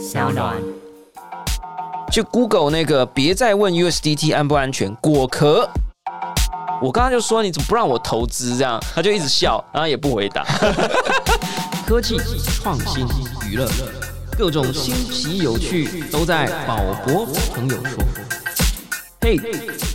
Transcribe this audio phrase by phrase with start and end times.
[0.00, 0.56] 小暖。
[2.10, 5.68] 就 Google 那个别再问 USDT 安不安全，果壳。
[6.80, 10.42] 我刚刚就说你怎么不让我投资这样，他就一直笑，然后也不回答。
[11.86, 12.16] 科技
[12.54, 13.06] 创新
[13.46, 13.68] 娱乐，
[14.38, 18.02] 各种新奇有趣都在宝博朋友说。
[19.20, 19.38] 嘿，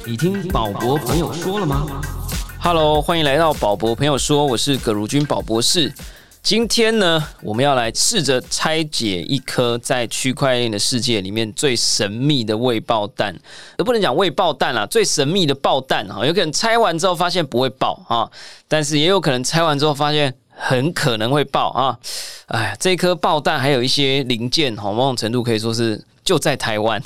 [0.05, 1.87] 你听宝博朋友说了吗
[2.61, 5.91] ？Hello，欢迎来到宝博朋友说，我是葛如君宝博士。
[6.45, 13.33] 今天呢，我们要来试着拆解一颗在区块链的世界里面最神秘的未爆弹，
[13.79, 18.29] 也不能讲未爆弹啦，最神秘的爆弹哈，有可能拆完之后发现不会爆啊，
[18.67, 21.97] 但是也有可能拆完之后发现很可能会爆啊。
[22.45, 25.99] 哎，这颗爆弹还有一些零件哈，某种程度可以说是。
[26.25, 27.01] 就在台湾，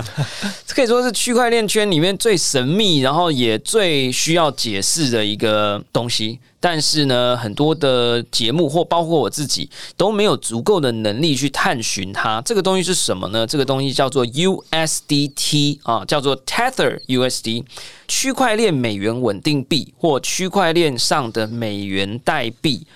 [0.68, 6.38] 可以说是区块链圈里面最神秘，然后也最需要解释的一个东西。
[6.62, 12.38] 但是呢，很多的节目或包括我自己都没有足够的能力去探寻它。
[12.42, 13.46] 这个东西是什么呢？
[13.46, 17.64] 这个东西叫做 USDT 啊，叫做 Tether USD，
[18.06, 22.86] 区块链美元稳定币或区块链上的美元代币。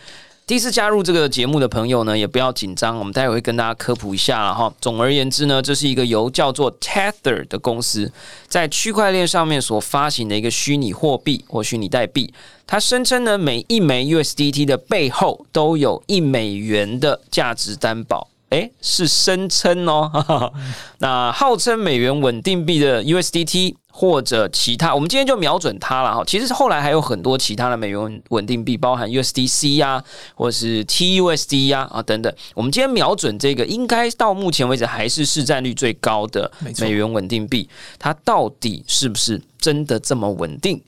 [0.46, 4.70] 第一次加入这个节目的朋友呢，也不要紧张，我们待会会跟大家科普一下了哈。
[4.78, 8.12] 总而言之呢，这是一个由叫做 Tether 的公司
[8.46, 12.34] 在区块链上面所发行的一个虚拟货币或虚拟代币。
[12.66, 18.28] 它声称呢，每一枚 USDT 的背后都有一美元的价值担保。
[18.50, 20.52] 诶，是声称哦。
[20.98, 23.76] 那号称美元稳定币的 USDT。
[23.96, 26.24] 或者其他，我们今天就瞄准它了哈。
[26.26, 30.02] 其实后来还有很多其他的美元稳定币，包含 USDC 呀，
[30.34, 32.34] 或是 TUSD 呀啊等等。
[32.56, 37.68] 我们今天瞄准这个，应该到目前为止还是市占率最高的美元稳定币。
[37.96, 40.82] 它到底是不是真的这么稳定？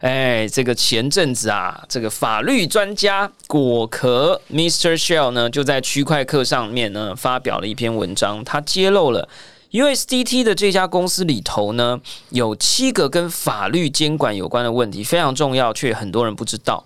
[0.00, 4.94] 哎，这个前阵子啊，这个法律专家果壳 Mr.
[4.94, 9.28] Shell 呢，就在区块课上面呢发表了一篇文章，他揭露了。
[9.72, 16.84] USDT 的这家公司里头呢，有七个跟法律监管有关的问题，非常重要，却很多人不知道。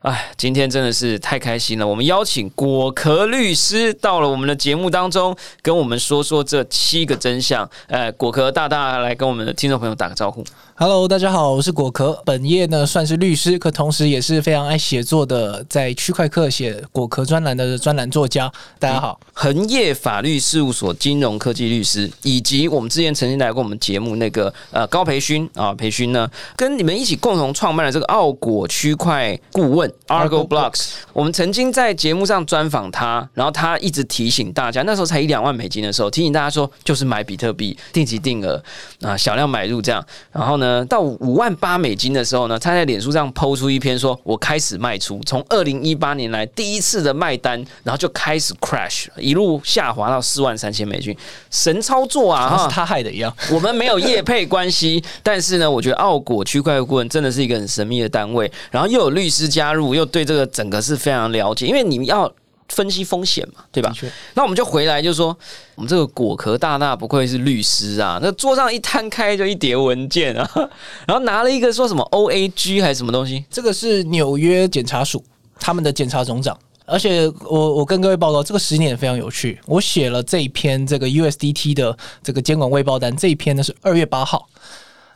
[0.00, 1.86] 哎，今天真的是太开心了！
[1.86, 7.68] 我们邀请果壳律师到了我们的节目当中，跟我们说说这七个真相。
[7.88, 10.44] 呃，果壳大大来跟我们的听众朋友打个招呼。
[10.80, 12.22] Hello，大家好，我是果壳。
[12.24, 18.48] 本业呢算是律师，可同时也是非常爱写作的，在区块客写果壳专栏的专栏作家。
[18.78, 30.90] 大家好，恒业法律事务所金融科技律师，以及我们之前曾经来过我们节目那个呃高培勋啊，培勋呢跟你们一起共同创办了这个奥果区块顾问 Argo Blocks。
[31.12, 38.62] 我们曾经在节目上专访他，然后他一直提醒大家，那时候才一两万美金的时候，提醒大家说就是买比特币定期定额
[39.00, 40.00] 啊，小量买入这样，
[40.30, 40.67] 然后呢。
[40.68, 51.16] 呃，到五万八美金的时候呢，他在脸书上抛出一篇说：“我开始卖出，从二零一八年来第一次的卖单，然后就开始 crash，一路下滑到四万三千美金，
[51.50, 52.50] 神操作啊！
[52.50, 53.34] 哈，是他害的一样。
[53.50, 62.30] 我们没有业配关系， 但是呢，我觉得奥果区块链顾问真的是一个很神秘的单位，然后又有律师加入，又对这个整个是非常了解，因为你要。
[62.68, 63.92] 分析风险嘛，对吧？
[64.34, 65.36] 那我们就回来就说，
[65.74, 68.18] 我们这个果壳大大不愧是律师啊！
[68.22, 70.48] 那桌上一摊开就一叠文件啊，
[71.06, 73.44] 然后拿了一个说什么 O A G 还是什么东西？
[73.50, 75.24] 这个是纽约检察署
[75.58, 79.58] 他们的检察总长，而且我我跟各位报告，这个十年也非常有趣。
[79.66, 84.48] 我写了这一篇这个 U S D T 的这个监管未报单，这一篇呢是二月八号。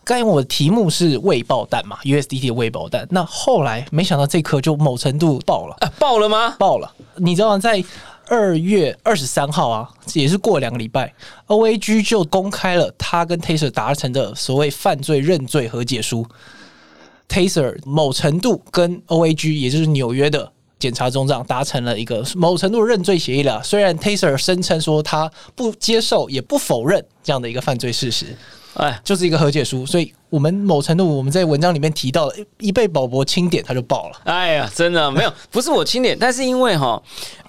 [0.04, 3.06] 刚才我的题目是未爆弹嘛，USDT 的未爆弹。
[3.10, 6.56] 那后来没想到这颗就某程度爆了，爆了吗？
[6.58, 6.92] 爆了。
[7.16, 7.82] 你知道在
[8.26, 11.14] 二月二十三号啊，也是过两个礼拜
[11.46, 16.26] ，OAG 就公开了他跟 Taser 达成的所谓犯罪认罪和解书。
[17.28, 23.62] Taser 某程度跟 OAG，也就是纽约的检察总长达成了一个某程度认罪协议了。
[23.62, 28.36] 虽然 Taser 声称说他不接受也不否认这样的一个犯罪事实。
[28.74, 34.16] 哎，就是一个和解书，所以我们某程度我们在文章里面提到，一被宝博清点，他就爆了。
[34.24, 37.02] 哎呀，真的没有，不是我清点，但是因为哈。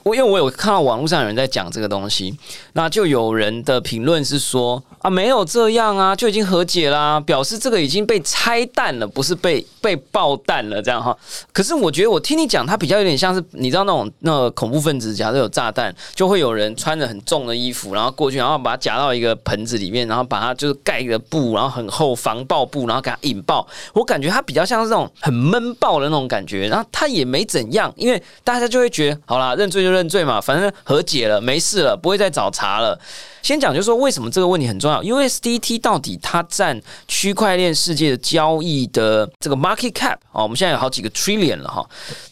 [0.04, 2.38] 我因为我有看到网络上有人在讲这个东西，
[2.74, 11.18] 那就有人的评论是说啊，没有这样啊，就已经和解啦，表示这个已经被拆弹了，不是被被爆弹了这样哈。
[11.54, 23.66] 可是我觉得我听你讲，它比较有点像是你知道那种那恐怖分子，假设有炸弹，就会有人穿着很重的衣服，然后过去，然后把它夹到一个盆子里面，然后把它就是盖一个布，然后很厚防爆布，然后给它引爆。
[23.94, 29.94] 我感觉它比较像是这种很闷爆的那种感觉，然后它也没怎样，因为大家就会觉得好啦，认罪就。
[29.94, 33.00] 认罪嘛，反正和解了，没事了，不会再找茬了。
[33.44, 41.88] 先讲就是说，为什么这个问题很重要？USDT 到底它占区块链世界的交易的这个 market cap 哦，我们现在有好几个 trillion 了哈，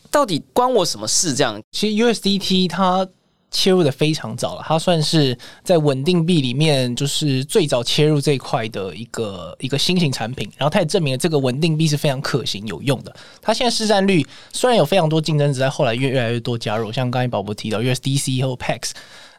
[0.10, 1.36] 到底关我什么事？
[1.36, 3.08] 这样，其实 USDT 它
[3.52, 10.50] 切入的非常早了，它算是在稳定币里面就是最早切入这一块的一个一个新型产品。
[10.58, 13.14] 然后它也证明了这个稳定币是非常可行有用的。
[13.42, 18.92] 它现在市占率虽然有非常多竞争者，在后来越越来越多加入，像刚才宝宝提到 USDC 和 PAX。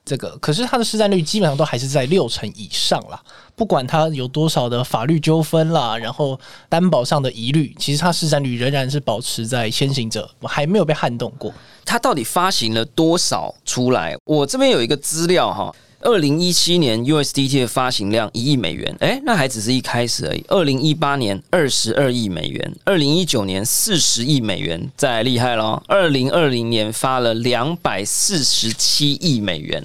[0.04, 3.22] 这个可是它的市占率基本上都还是在六成以上啦。
[3.54, 6.38] 不管它有多少的法律纠纷啦，然后
[6.68, 11.52] 担保上的疑虑，其实它市占率仍然是保持在先行者，还没有被撼动过。
[11.84, 14.16] 它到底发行了多少出来？
[14.24, 15.72] 我这边有一个资料哈。
[16.02, 20.44] 二零一七年 USDT 的发行量一亿美元，哎，那还只是一开始而已。
[20.48, 25.82] 二零一八年二十二亿美元，二零一九年四十亿美元，再厉害喽！
[25.86, 29.84] 二零二零年发了两百四十七亿美元。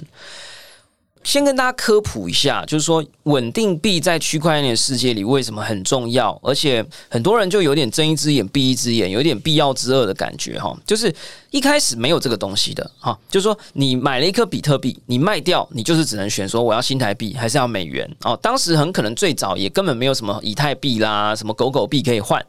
[1.28, 10.74] 先跟大家科普一下，就是说稳定币在区块链的世界里为什么很重要，而且很多人就有点睁一只眼闭一只眼，有点必要之恶的感觉哈。
[10.86, 11.14] 就是
[11.50, 18.34] 一开始没有这个东西的哈，就是说你买了一颗比特币，你卖掉，你就是只能选说我要新台币还是要美元哦。
[18.40, 22.42] 当时很可能最早也根本没有什么以太币啦，什么狗狗币可以换。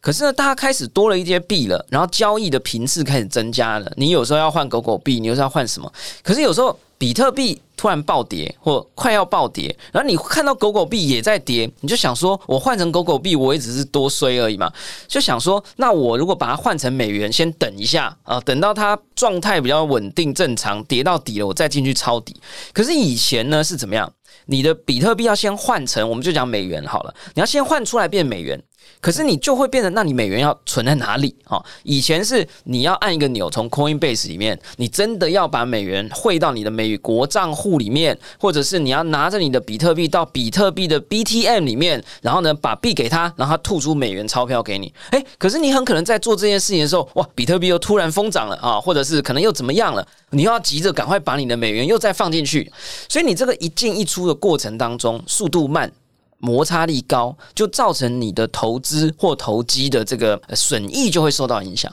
[0.00, 3.92] 可是呢，大家开始多了一些币了，然后交易的频次开始增加了。
[3.96, 5.92] 你有时候要换狗狗币，你有时候要换什么？
[6.22, 14.72] 可是有时候比特币突然暴跌或快要暴跌，然后你看到狗狗币也在跌，你就想说，我换成狗狗币，我也只是多衰而已嘛。
[15.06, 22.40] 就想说，那我如果把它换成美元，先等一下啊，等到它状态比较稳定正常，跌到底了，我再进去抄底。
[22.72, 24.12] 可是以前呢是怎么样？
[24.46, 28.62] 你的比特币要先换成，我们就讲美元好了，你要先换出来变美元。
[29.00, 31.62] 可是你就会变成，那你美元要存在哪里啊？
[31.84, 44.92] 以前是你要按一个钮，从 Coinbase 里面，你真的要把美元汇到你的美国账户里面，或者是你要拿着你的比特币到比特币的 BTM 里面，然后呢把币给他，然后他吐出美元钞票给你。
[45.12, 50.06] 诶，可是你很可能在做这件事情的时候，哇，比特币又突然疯涨了啊，或者是可能又怎么样了？
[50.30, 52.70] 你又要急着赶快把你的美元又再放进去，
[53.08, 55.90] 所以你这个一进一出的过程当中，速度慢。
[56.38, 61.92] 摩擦力高，就造成你的投资或投机的这个损益就会受到影响。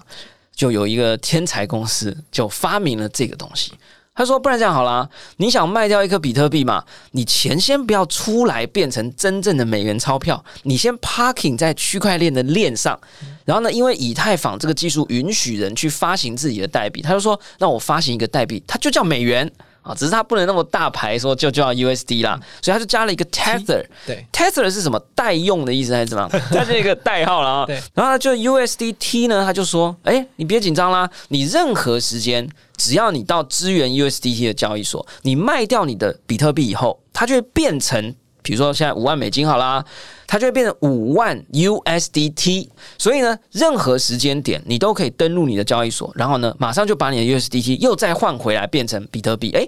[0.56, 3.74] 就有一个天才公司就发明了这个东西。
[4.18, 6.82] 他说：“不然这样好了，你想卖掉一颗比特币嘛？
[7.12, 12.98] 你钱先不要出来变成真正的美元钞票，你先 parking 在区块链的链上。
[13.44, 19.52] 然后呢，因为以太坊这个技术允许人去发行自己的代币，他就说：那我发行一个代币，它就叫美元。”
[19.86, 23.86] 啊，只是它不能那么大牌，说就叫 USD 啦，所以它就加了一个 Tether。
[24.06, 25.00] 对，Tether 是什么？
[25.14, 26.28] 代用的意思还是怎么？
[26.52, 27.66] 它是一个代号了啊。
[27.66, 38.16] 对，然后就 USDT 呢，他就说，哎，你别紧张啦，你任何时间，只要你到支援 USDT 的交易所，你卖掉你的比特币以后，它就会变成。
[38.46, 39.84] 比如说现在五万美金好啦，
[40.28, 42.70] 它就会变成五万 USDT。
[43.00, 49.50] 所以呢，任何时间点你都可以登录你的交易所，然后呢，马上就把你的 USDT 又再换回来变成比特币。
[49.54, 49.68] 诶，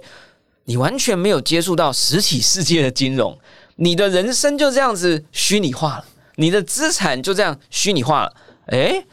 [0.65, 3.35] 你完全没有接触到实体世界的金融，
[3.77, 8.33] 你的人生就这样子虚拟化了，你的资产就这样虚拟化了。
[8.67, 9.03] 诶，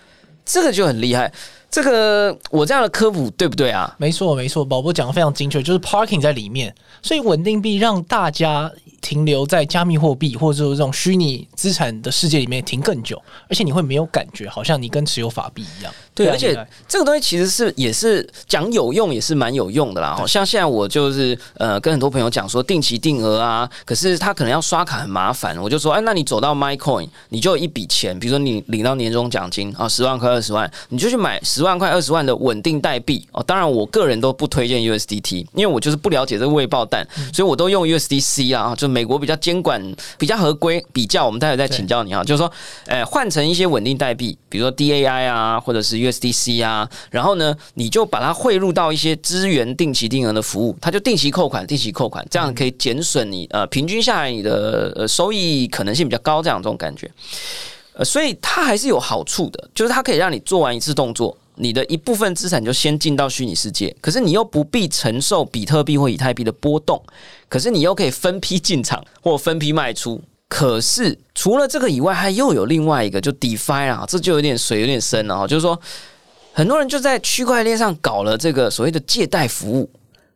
[0.44, 1.32] 这个就很厉害。
[1.70, 3.92] 这个我这样的科普对不对啊？
[3.98, 6.72] 没错，没错，宝宝讲的非常精确，就是 parking 在里面，
[7.02, 8.70] 所以稳定币让大家。
[9.04, 15.92] 停留在加密货币或者说这种虚拟资产的世界里面停更久，而且你会没有感觉，好像你跟持有法币一样。
[16.14, 16.56] 对，而且
[16.88, 20.16] 这个东西其实是也是讲有用，也是蛮有用的啦。
[20.26, 33.42] 像现在我就是呃跟很多朋友讲说定期定额啊，可是他可能要刷卡很麻烦，我就说哎，那你走到 MyCoin，你就有一笔钱，比如说你领到年终奖金啊，十万块二十万，你就去买十万块二十万的稳定代币哦。
[33.42, 38.94] 当然我个人都不推荐 USDT，因为我就是不了解这个未爆弹，所以我都用 USDC 啊，就。
[38.94, 39.82] 美国比较监管
[40.16, 42.48] 比较合规，比较我们待会再请教你啊，就是说，
[42.86, 57.10] 呃，换成一些稳定代币，比如说 DAI 啊，或者是 USDC 啊，然后呢，你就把它汇入到一些资源定期定额的服务，它就定期扣款，定期扣款，这样可以减损你呃平均下来你的呃收益可能性比较高，这样这种感觉，
[57.94, 61.36] 呃，所以它还是有好处的，就是它可以让你做完一次动作。
[61.56, 67.00] 你的一部分资产就先进到虚拟世界，可是你又不必承受比特币或以太币的波动，
[67.48, 70.20] 可是你又可以分批进场或分批卖出。
[70.48, 75.46] 可是除了这个以外，还又有另外一个，就 DeFi 啊，这就有点水有点深了哈。
[75.46, 75.78] 就是说，
[76.52, 79.90] 很多人就在区块链上搞了这个所谓的借贷服务，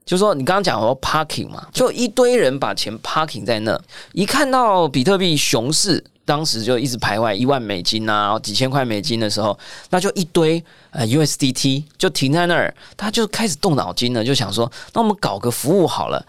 [0.05, 3.81] 就是说你刚刚讲说 parking 嘛，就一堆人把钱 parking 在那，
[4.12, 6.05] 一看到比特币熊市。
[6.29, 16.23] 当时就一直徘徊一万美金啊，几千块美金的时候，那就一堆呃 USDT 就停在那儿，他就开始动脑筋了，就想说，那我们搞个服务好了，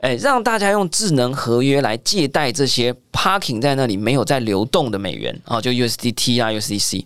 [0.00, 7.04] 哎，让大家用智能合约来借贷这些 parking 在那里没有在流动的美元啊，就 USDT 啊 USDC，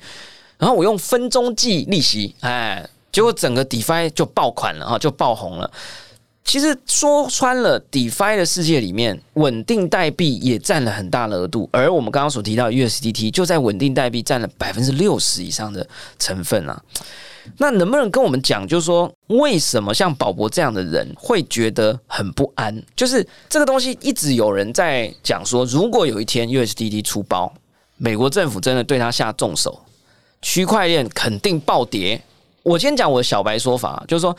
[0.59, 5.71] 然后我用分钟计利息，哎，结果整个 DeFi 就爆款了啊，就爆红了。
[6.43, 15.87] 其实说穿了，DeFi 的世界里面，稳定代币也占了很大的额度，而我们刚刚所提到的 USDT 就在稳定代币占了百分之六十以上的
[16.19, 16.83] 成分啊。
[17.59, 22.83] 那能不能跟我们讲，就是说为什么像宝博这样的人会觉得很不安？
[22.95, 27.53] 就是这个东西一直有人在讲说，如果有一天 USDT 出包，
[27.97, 29.81] 美国政府真的对他下重手，
[30.43, 32.21] 区块链肯定暴跌。
[32.63, 34.37] 我先讲我的小白说法，就是说，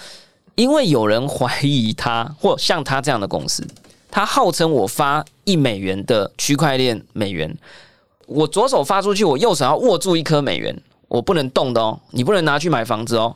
[0.55, 3.67] 因为有人怀疑他，或像他这样的公司，
[4.09, 7.57] 他号称我发一美元的区块链美元，
[8.27, 10.79] 我左手发出去，我右手要握住一颗美元。
[11.11, 13.35] 我不能动的哦，你不能拿去买房子哦。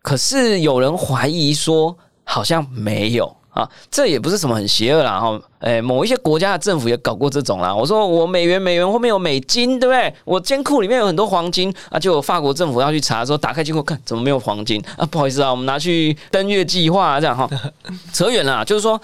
[0.00, 5.38] 可是有人怀疑说，好像没有啊，这也不是什么很邪恶啦哈。
[5.60, 7.74] 诶，某一些国家的政府也搞过这种啦。
[7.74, 10.12] 我说我美元美元后面有美金，对不对？
[10.24, 15.04] 我金库里面有很多黄金啊，就有法国政府要去查，说打开金库看怎么没有黄金啊？
[15.04, 17.46] 不好意思啊，我们拿去登月计划这样哈。
[18.14, 18.98] 扯远了，就是说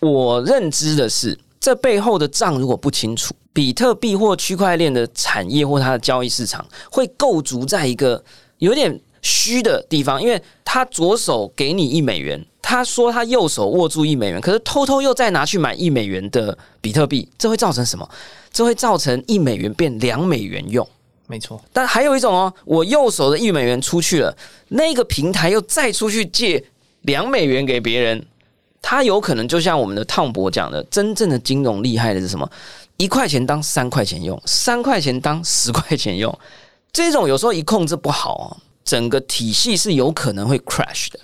[0.00, 3.32] 我认知的是，这背后的账如果不清楚。
[3.54, 8.24] 比特币或区块链的产业或它的交易市场会构筑在一个
[8.58, 18.08] 有点虚的地方，因为他左手给你一美元，他说他右手握住一美元，可是偷偷又再拿去买一美元的比特币，这会造成什么？
[18.50, 20.88] 这会造成一美元变两美元用，
[21.26, 21.60] 没错。
[21.74, 24.34] 但还有一种哦，我右手的一美元出去了，
[24.68, 26.64] 那个平台又再出去借
[27.02, 28.24] 两美元给别人，
[28.82, 32.46] 它有可能就像我们的汤博讲的，真正的金融厉害的是什么？
[32.98, 36.36] 一块钱当三块钱用，三块钱当十块钱用，
[36.92, 38.46] 这种有时候一控制不好啊，
[38.84, 41.18] 整个体系是有可能会 crash 的。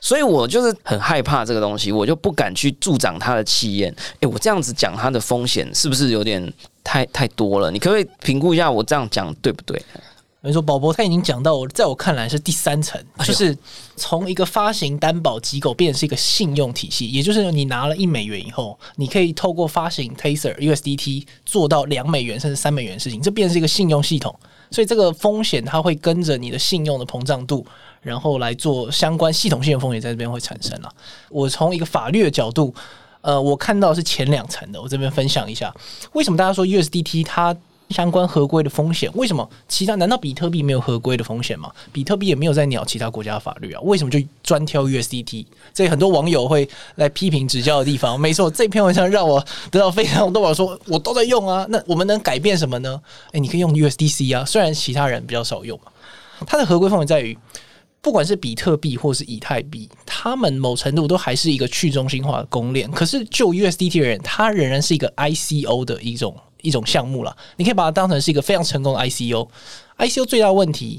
[0.00, 3.94] 所以我就是很害怕这个东西，我就不敢去助长它的气焰。
[4.20, 7.70] 诶，我这样子讲它的风险是不是有点太太多了？
[7.70, 9.80] 你可不可以评估一下我这样讲对不对？
[10.44, 13.56] 没错，宝博他已经讲到我，在我看来是第三层，就是
[13.96, 24.38] 从一个发行担保机构变成是一个信用体系，也就是你拿了一美元以后，你可以透过发行 Tether USDT 做到两美元甚至三美元的事情，这变成是一个信用系统，
[24.70, 27.64] 所以这个风险它会跟着你的信用的膨胀度，
[28.02, 30.94] 然后来做相关系统性的风险在这边会产生了。
[31.30, 32.74] 我从一个法律的角度，
[33.22, 35.74] 呃，我看到是前两层的，我这边分享一下，
[36.12, 37.56] 为什么大家说 USDT 它。
[37.90, 41.70] 相关合规的风险，为什么其他难道比特币没有合规的风险吗？
[41.92, 43.80] 比特币也没有在鸟其他国家法律啊？
[43.82, 45.46] 为什么就专挑 USDT？
[45.72, 48.18] 这很多网友会来批评指教的地方。
[48.18, 51.66] 没错，这篇文章让我得到非常多网友说，我都在用啊。
[51.68, 53.00] 那我们能改变什么呢？
[53.32, 55.78] 诶，你可以用 USDC 啊，虽然其他人比较少用。
[56.46, 57.36] 它的合规范围在于，
[58.00, 62.90] 不管是比特币或是以太币，他们某程度都还是一个去中心化的公链。
[62.90, 66.34] 可是就 USDT 而言，它仍然是一个 ICO 的一种。
[66.64, 69.48] 一种项目了，你可以把它当成是一个非常成功的 I C U。
[69.96, 70.98] I C U 最大的问题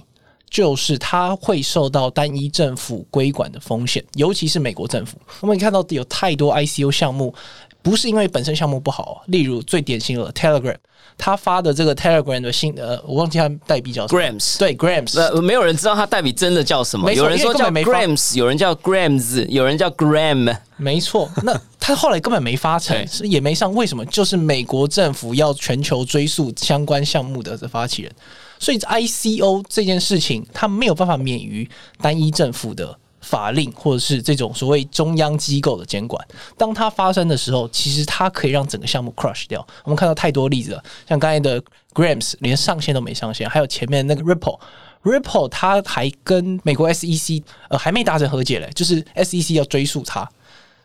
[0.50, 5.18] 就是它会受到单一政府规管的风险，尤其是美国政府。
[5.42, 7.34] 我们看到有太多 I C U 项目，
[7.82, 10.78] 不是因为本身项目不好，例如最典型的 Telegram。
[11.18, 17.12] 他发的这个 Telegram 的新呃，我忘记他代币叫什么 Grams，对 Grams，呃，没有人知道他代币真的叫什么。
[17.14, 20.58] 有人说叫 Grams，有人叫 Grams，有人叫 Gram。
[20.78, 23.74] 没错，那他后来根本没发成， 是也没上。
[23.74, 24.06] 为什么？
[24.08, 28.12] 就是美国政府要全球追溯相关项目的发起人，
[28.60, 31.70] 所以 ICO 这件事情，他没有办法免于
[32.02, 32.98] 单一政府的。
[33.26, 36.24] 法令或者是这种所谓中央机构的监管，
[36.56, 39.66] 当它发生的时候，其实它可以让整个项目 crush 掉。
[39.84, 41.60] 我们看到太多例子了，像刚才的
[41.96, 50.30] Grams 连上线都没上线，还有前面那个 Ripple，Ripple 它还跟美国 SEC 呃还没达成和解嘞，就是 SEC 要追溯它。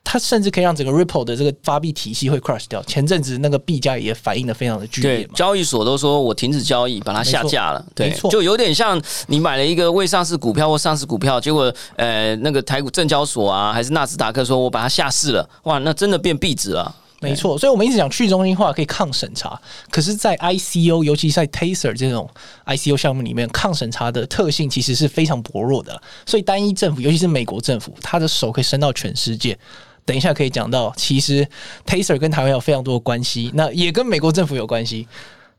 [0.02, 2.82] 它甚至可以让整个 Ripple 的这个发币体系会 crush 掉。
[2.82, 7.84] 前阵子那个币价也反应的非常的剧烈，交易所都说我停止交易，把它下架了。
[7.94, 16.96] 对，就有点像你买了一个未上市股票或上市股票，结果呃那个台股证交所啊，还是纳斯达克说我把它下市了，哇，那真的变币值了。
[17.22, 22.26] 没错，所以我们一直讲去中心化可以抗审查，可是，在 ICO，尤其在 Taser 这种
[22.64, 26.00] ICO 项目里面，抗审查的特性其实是非常薄弱的。
[26.24, 29.58] 所以，单一政府，尤其是美国政府，他的手可以伸到全世界。
[30.04, 31.46] 等一下可以讲到，其实
[31.86, 35.06] Taser 跟台湾有非常多的关系，那也跟美国政府有关系。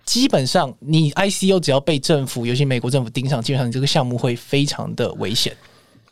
[0.03, 5.55] 基本上，你 ICO 只要被政府，尤其美国政府盯上，基本上你这个项目会非常的危险。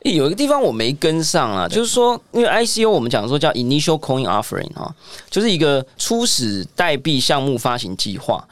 [0.04, 4.96] 有一个地方我没跟上啊，就是说，因为 ICO 我们讲说叫 Initial Coin Offering 啊，
[5.30, 8.48] 就是一个初始代币项目发行计划。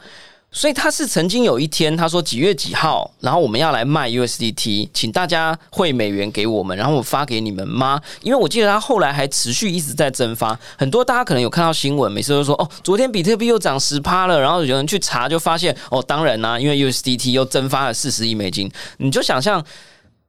[0.50, 8.00] 所以他是曾经有一天，他说几月几号，然后我们要来卖 USDT，请大家汇美元给我们，然后我发给你们吗？
[8.22, 19.64] 因为我记得他后来还持续一直在增发，很多大家可能有看到新闻，每次都说哦，昨天比特币又涨十趴了，然后有人去查就发现哦，当然啦，因为 USDT 又增发了四十亿美金，你就想象。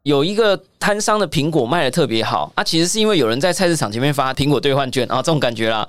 [0.04, 5.88] 有一个摊商的苹果卖的特别好啊，其实是因为有人在菜市场前面发苹果兑换券啊，这种感觉啦。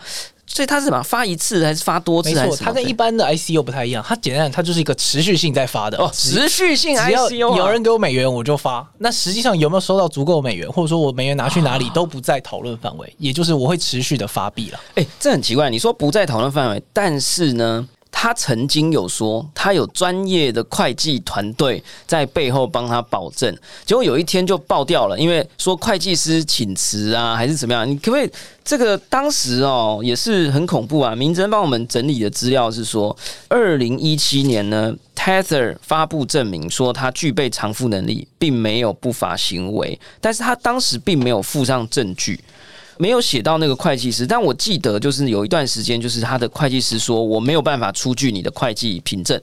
[0.52, 2.34] 所以它是什么发一次还是发多次？
[2.34, 8.86] 没错，它跟一般的 ICO 不太一样，它简单，它就是一个持续性在发的哦，持续性 ICO，有人给我美元我就发。
[8.98, 14.80] 那实际上有没有收到足够美元，或者说我美元拿去哪里都不在讨论范围，也就是我会持续的发币了。
[14.96, 17.88] 哎，这很奇怪，你说不在讨论范围，但是呢？
[18.22, 23.50] 他曾经有说，他有专业的会计团队在背后帮他保证，
[23.86, 27.88] 结果有一天就爆掉了，因为说会计师请辞啊，还是怎么样？
[27.88, 28.30] 你可不可以？
[28.62, 31.16] 这个当时哦也是很恐怖啊！
[31.16, 33.16] 明真帮我们整理的资料是说，
[33.48, 42.38] 二零一七年呢，Tether 发布证明说他具备偿付能力，并没有不法行为，但是他当时并没有附上证据。
[43.00, 49.40] 没有写到那个会计师，但我记得就是有一段时间，就是他的会计师说我没有办法出具你的会计凭证，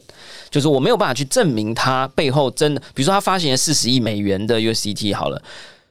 [0.51, 5.41] 就是我没有办法去证明他背后真的，比如说他发行了四十亿美元的 USDT 好了，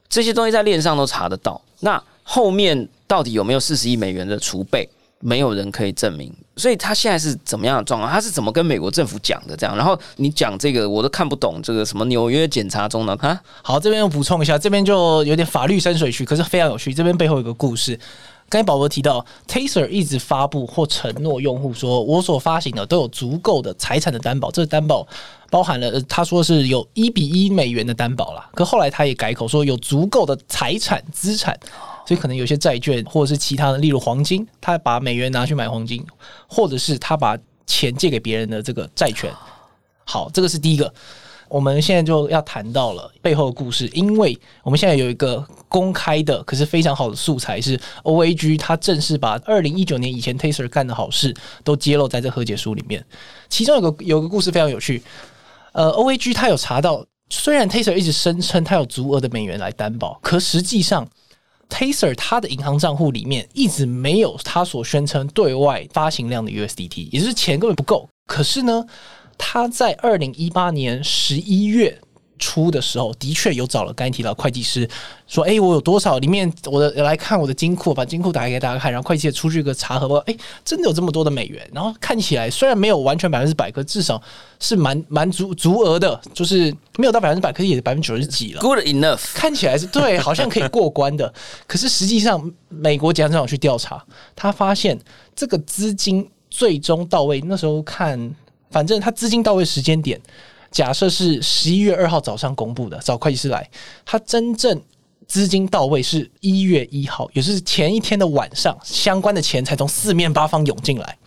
[0.07, 4.87] 这些东西在链上都查得到，那后面到底有没有四十亿美元的储备？
[5.19, 8.11] 没有人可以证明，所以他现在是怎么样的状况？
[8.11, 9.57] 他是怎么跟美国政府讲的？
[9.57, 13.17] 这样，然后你讲这个我都看不懂，这个什么纽约检查中呢？
[13.21, 16.93] 啊，好，这边补充一下，这边就有点法律深水区，可是非常有趣。
[16.93, 17.99] 这边背后有个故事，
[18.49, 25.05] 刚才宝宝提到，Taser 一直发布或承诺用户说，我所发行的都有足够的财产的担保，这个担保
[25.49, 31.57] 包含了他说是有一比一美元的担保啦，可后来他也改口说有足够的财产资产。
[32.05, 36.01] 所以可能有些债券或者是其他的，例如黄金，他把美元拿去买黄金，
[36.47, 39.29] 或者是他把钱借给别人的这个债权。
[40.05, 40.93] 好，这个是第一个。
[41.49, 53.05] 我们现在就要谈到了背后的故事，因为我们现在有一个公开的，可是非常好的素材，是 O A G 他正式把二零一九年以前 Taser 干的好事都揭露在这和解书里面。
[53.49, 55.01] 其中有个有个故事非常有趣。
[55.71, 61.07] 呃，O A G 他有查到，虽然 Taser 一直声称他有足额的美元来担保，可实际上。
[61.69, 68.07] Taser 他的银行账户里面一直没有他所宣称对外发行量的 USDT，也就是钱根本不够。
[68.25, 68.85] 可是呢，
[69.37, 71.99] 他在二零一八年十一月。
[72.39, 74.87] 初的时候，的确有找了刚才提到会计师，
[75.25, 76.19] 说：“哎，我有多少？
[76.19, 81.67] 里面我的来看我的金库，把金库打开给大家看。”然后会计出具一个查核报告，哎，真的有这么多的美元。
[81.73, 84.21] 然后看起来虽然没有完全百分之百，可至少
[84.59, 88.61] 是蛮蛮足足额的，就是没有到百分之百，可是也百分之九十几了。
[88.61, 91.33] Good enough，看起来是对，好像可以过关的。
[91.65, 94.95] 可是实际上，美国检察长去调查，他发现
[95.35, 98.35] 这个资金最终到位，那时候看，
[98.69, 100.19] 反正他资金到位时间点。
[100.69, 103.67] 假设是十一月二号早上公布的，找会计师来，
[104.05, 104.79] 他真正
[105.25, 111.17] 资金到位是一月一号，也是前一天的晚上，相关的钱才从四面八方涌进来。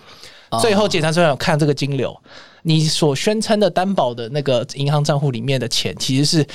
[0.60, 2.14] 最后检察官有看这个金流，
[2.62, 6.46] 你所宣称的担保的那个银行账户里面的钱，其实是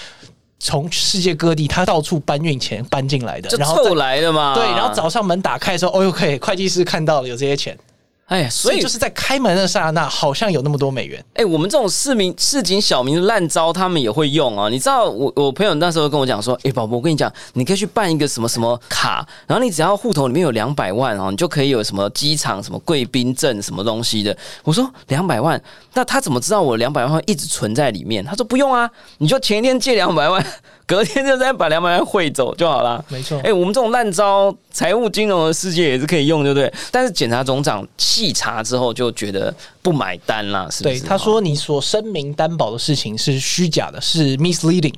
[0.59, 4.53] 从世界各地他到处搬运钱搬进来的，然后凑来的嘛。
[4.53, 7.75] 对，然后早上门打开的时候，哦哟，可以，会计师看到了有这些钱。
[8.25, 11.23] 哎，所以就是在开门的刹那，好像有那么多美元。
[11.35, 14.67] 哎，我们这种市民市井小民的烂招，他们也会用啊。
[14.67, 24.35] 你知道，我我朋友那时候跟我讲说，哎，宝宝，我跟你讲，你可以去办一个什么什么卡，然后你只要户头里面有两百万哦，你就可以有什么机场什么贵宾证什么东西的。
[24.63, 25.61] 我说两百万，
[25.93, 28.25] 那他怎么知道我两百万一直存在里面？
[28.25, 30.43] 他说不用啊，你就前一天借两百万。
[30.87, 33.03] 隔天就再把两百万汇走就好了。
[33.09, 36.71] 没错，哎，我们这种烂招，财务金融的世界也是可以用，对不对？
[36.91, 40.99] 但是检察总长细查之后就觉得不买单啦，是不是？
[40.99, 44.93] 对，他说你所声明担保的事情是虚假的，是 misleading。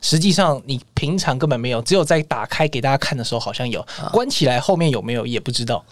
[0.00, 5.84] 实际上你平常根本没有，只有在打开给大家看的时候好像有，关起来后面有没有也不知道。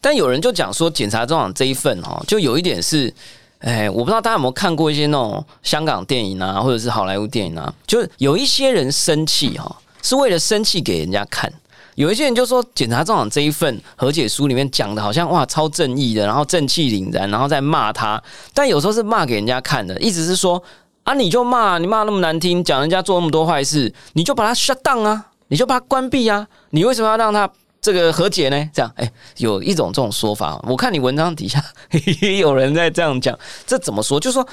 [0.00, 3.12] 但有人就讲说，检察总长这一份哈，就有一点是。
[3.60, 11.50] 哎，我不知道大家有没有看过一些那种香港电影啊，或者是好莱坞电影啊，就是有一些人生气哈，是为了生气给人家看；
[11.94, 20.62] 有一些人就说，检察长这一份和解书里面讲的好像哇超正义的，然后正气凛然，然后再骂他，但有时候是骂给人家看的，意思是说
[21.04, 27.50] 啊，你就骂你骂那么难听，讲人家做那么多坏事，你就把他 shut down 啊，你就把他关闭啊，你为什么要让他？
[27.86, 28.68] 这个和解呢？
[28.74, 30.60] 这样，哎，有一种这种说法。
[30.66, 31.64] 我看你文章底下
[32.20, 34.18] 也有人在这样讲，这怎么说？
[34.18, 34.44] 就是说，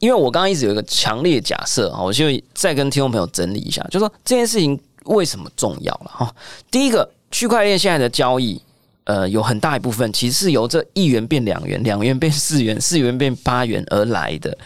[0.00, 6.34] 因为我刚刚一直有一个强烈假设啊，我就再跟听众朋友整理一下，就说这件事情为什么重要了哈？
[6.68, 8.60] 第一个，区块链现在的交易，
[9.04, 14.58] 呃，有很大一部分其实是由这一元变两元，两元变四元， 四元变八元而来的。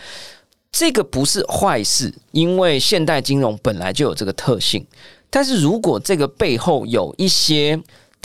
[0.72, 4.86] 这个不是坏事，因为现代金融本来就有这个特性。
[5.28, 7.76] 但是如果这个背后有一些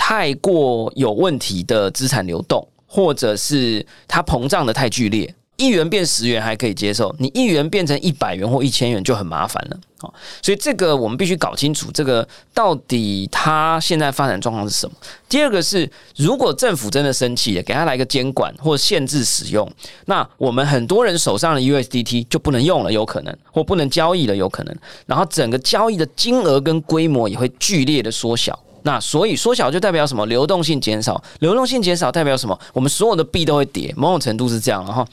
[0.02, 9.78] 太过有问题的资产流动，或者是它膨胀的太剧烈，一元变十元还可以接受，你一元变成一百元或一千元就很麻烦了。
[10.00, 14.96] 好，所以这个我们必须搞清楚，这个到底它现在发展状况是什么。
[15.28, 19.70] 第二个是，如果政府真的生气了，给他来个监管或限制使用，
[20.06, 24.74] 那我们很多人手上的 USDT 就不能用了，有可能或不能交易了，有可能。
[25.06, 28.58] 然后整个交易的金额跟规模也会剧烈的缩小。
[28.84, 30.26] 那所以缩小就代表什么？
[30.26, 32.60] 流动性减少，流动性减少代表什么？
[32.74, 34.84] 我们所有的币都会跌，某种程度是这样。
[34.86, 35.06] 了哈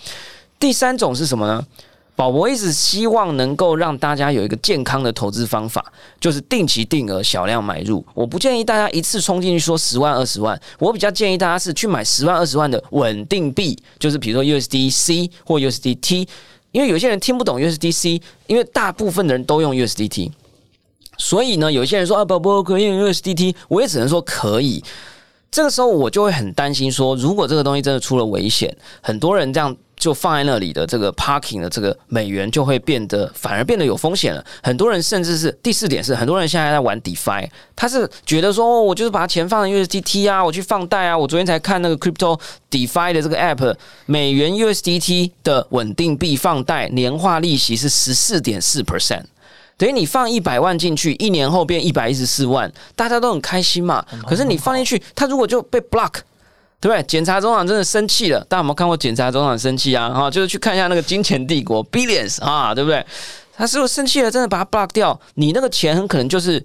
[0.58, 1.64] 第三种是什么呢？
[2.14, 5.84] 宝博一直希望能够让大家有一个健康的投资方法，
[6.18, 8.02] 就是定期定额小量买入。
[8.14, 16.26] 我不建议大家一次冲进去说十万二十万，我比较建议大家是去买十万二十万的稳定币，就是比如说 USDC 或 USDT，
[16.72, 20.30] 因为有些人听不懂 USDC，因为大部分的人都用 USDT，
[21.18, 24.82] 所以呢，有些人说啊不不可以用 USDT，我也只能说可以。
[25.50, 29.76] 这个时候我就会很担心说，如果这个东西真的出了危险，很多人这样。
[29.98, 34.44] 就放在那里的这个 parking 的这个美元就会变得反而变得有风险了。
[34.62, 41.16] 很多人甚至是第四点是，很多人现在在玩 DeFi，他是觉得说，我就是把钱放在 USDT 啊，我去放贷啊。
[41.16, 42.38] 我昨天才看那个 Crypto
[42.70, 43.74] DeFi 的这个 app，
[44.04, 49.24] 美元 USDT 的稳定币放贷年化利息是十四点四 percent，
[49.78, 54.04] 等于你放一百万进去，一年后变一百一十四万，大家都很开心嘛。
[54.26, 56.12] 可是你放进去，他如果就被 block。
[56.78, 57.02] 对不对？
[57.04, 60.10] 检察总长真的生气了，大家有没有看过检察总长生气啊？
[60.10, 63.04] 哈，就是去看一下那个金钱帝国 Billions 啊，对不对？
[63.56, 64.30] 他是不是生气了？
[64.30, 66.62] 真的把它 block 掉，你那个钱很可能就是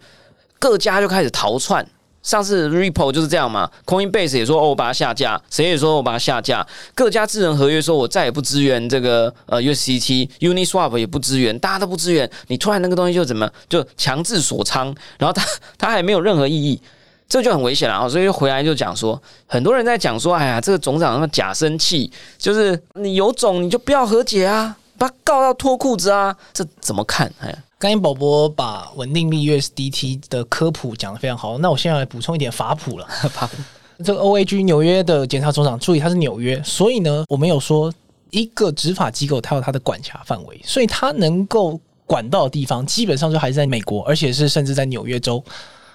[0.59, 1.87] 各家就开始逃窜。
[2.23, 15.43] 上次 Ripple 就是这样嘛，Coinbase 也说哦，我把它下架，谁也说我把它下架，各家智能合约说我再也不支援这个呃 USDT，Uniswap 也不支援，大家都不支援，你突然那个东西就怎么就强制锁仓，然后它
[15.77, 16.81] 它还没有任何意义。
[17.27, 18.09] 这就很危险了啊！
[18.09, 27.31] 所以回来就讲说，很多人在讲说，哎呀，这个总长那么假生气，就是你有种你就不要和解啊，把他告到脱裤子啊，这怎么看？
[27.39, 33.07] 哎，刚才宝宝把稳定币 USDT 的科普讲的非常好，那我现在来补充一点法普了。
[33.31, 37.93] 法普，这个 OAG 纽约的检察总长，注意他是纽约，所以呢，我们有说
[38.29, 45.43] 一个执法机构，它有它的管辖范围，所以它能够管到的地方，基本上就还是在美国，而且是甚至在纽约州。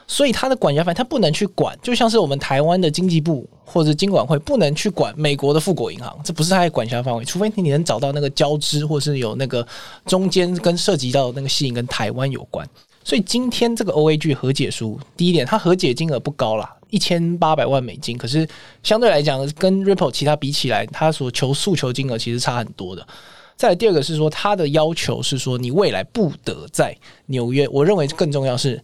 [0.09, 7.25] 所以他的管辖范围，他不能去管，就像是我们台湾的经济部或者经管会不能去管美国的富国银行，这不是他的管辖范围。
[7.25, 9.67] 除非你能找到那个交织，或是有那个
[10.05, 12.65] 中间跟涉及到那个吸引跟台湾有关。
[13.07, 18.49] 所以今天这个 O A G 和解书，第一点，它和解金额不高啦，一千八百万美金，可是
[18.83, 23.07] 相对来讲，跟 Ripple 其他比起来，它所求诉求金额其实差很多的。
[23.55, 28.83] 再来第二个是说，它的要求是说，你未来不得在纽约，我认为更重要是。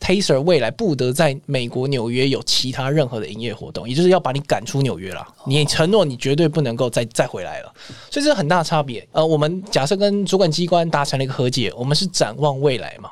[0.00, 5.26] Taser 未来不得在美国纽约有其他任何的营业活动，也就是要把你赶出纽约了。
[5.46, 7.72] 你承诺你绝对不能够再再回来了，
[8.10, 9.06] 所以这是很大差别。
[9.12, 13.08] 呃，我们假设跟主管机关达成了一个和解，我们是展望未来嘛？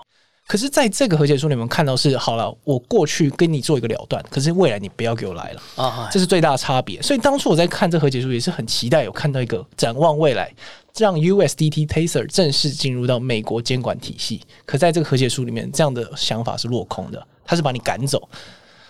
[0.53, 7.01] 可是在这个和解书里面看到是好了，我过去跟你做一个了断，可是未来你不要给我来了啊，这是最大的差别。
[7.01, 10.53] 所以当初我在看这和解书也是很期待有看到一个展望未来。
[10.99, 18.29] 让 USDT Taser 正式进入到美国监管体系，可在这个和解书里面，这样的想法是落空的，他是把你赶走。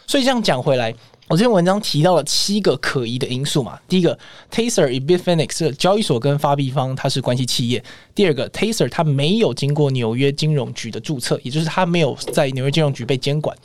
[0.04, 0.92] 所以这样讲回来，
[1.32, 3.80] 我这篇文章提到了七个可疑的因素嘛。
[3.88, 4.18] 第一个
[4.50, 7.82] ，Taser，Ebitfenix，交易所跟发币方它是关系企业。
[8.14, 13.56] 第二个，Taser 它没有经过纽约金融局的注册，也就是它没有在纽约金融局被监管。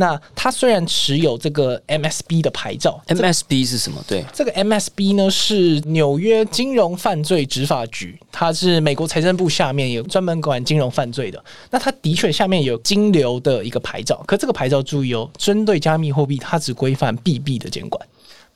[0.00, 4.02] 那它虽然持有这个 MSB 的牌照，MSB 是什么？
[4.08, 11.44] 对，这个 MSB 呢是纽约金融犯罪执法局，它是美国财政部下面有专门管金融犯罪的。
[11.70, 18.02] 那它的确下面有金流的一个牌照，可这个牌照注意哦，针对加密货币，它只规范币币的监管，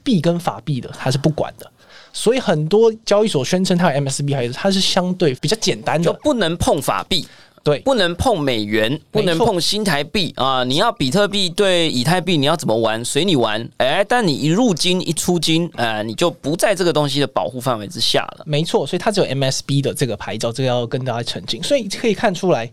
[0.02, 1.70] 币跟法币的它是不管的。
[2.14, 7.26] 所以很多交易所宣称它有 MSB 还是它是相对比较简单的，就不能碰法币。
[7.64, 10.62] 对，不能碰美元，不能碰新台币啊！
[10.64, 13.66] 你要比特币对以太币，你要怎么玩，随你玩。
[13.78, 18.44] 哎，但你一入金一出金，呃，你就不在这个东西的保护范围之下了。
[18.44, 21.62] 没错，所以它只有 MSB 的这个牌照，这个要跟大家澄清。
[21.62, 22.70] 所以可以看出来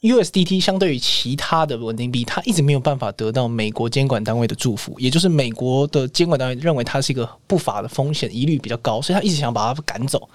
[0.00, 10.28] ，USDT 相对于其他的稳定币，它一直没有办法得到美国监管单位的祝福，也就是美国的监管单位认为它是一个不法的风险，疑虑比较高，所以他一直想把它赶走。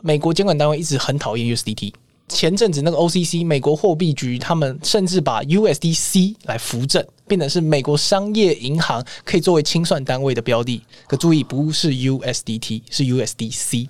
[0.00, 1.92] 美国监管单位一直很讨厌 USDT。
[2.28, 10.82] 前阵子那个 OCC 美国货币局，他们甚至把 USDC 来扶正，变成是美国商业银行可以作为清算单位的标的。
[11.06, 13.88] 可注意，不是 USDT，是 USDC。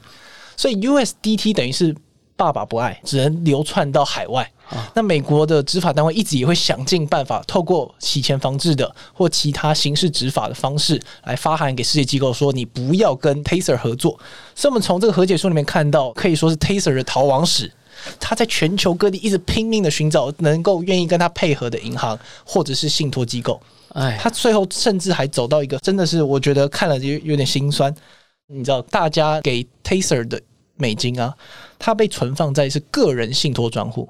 [0.57, 1.94] 所以 USDT 等于是
[2.37, 4.51] 爸爸不爱，只能流窜到海外。
[4.94, 14.18] 那美国的执法单位一直也会想尽办法，透过洗钱防治的或其他刑事执法的方式来发函给世界机构，说你不要跟 Taser 合作。
[14.55, 17.72] 所以，我们从这个和解书里面看到，可以说是 Taser 的逃亡史。
[18.20, 23.61] 他在全球各地一直拼命的寻找能够愿意跟他配合的银行或者是信托机构。
[23.94, 27.94] 哎，他最后甚至还走到一个，真的是我觉得看了就有点心酸。
[28.46, 30.40] 你知道，大家给 Taser 的
[30.76, 31.34] 美金啊，
[31.78, 34.08] 它被存放在是个人信托专户，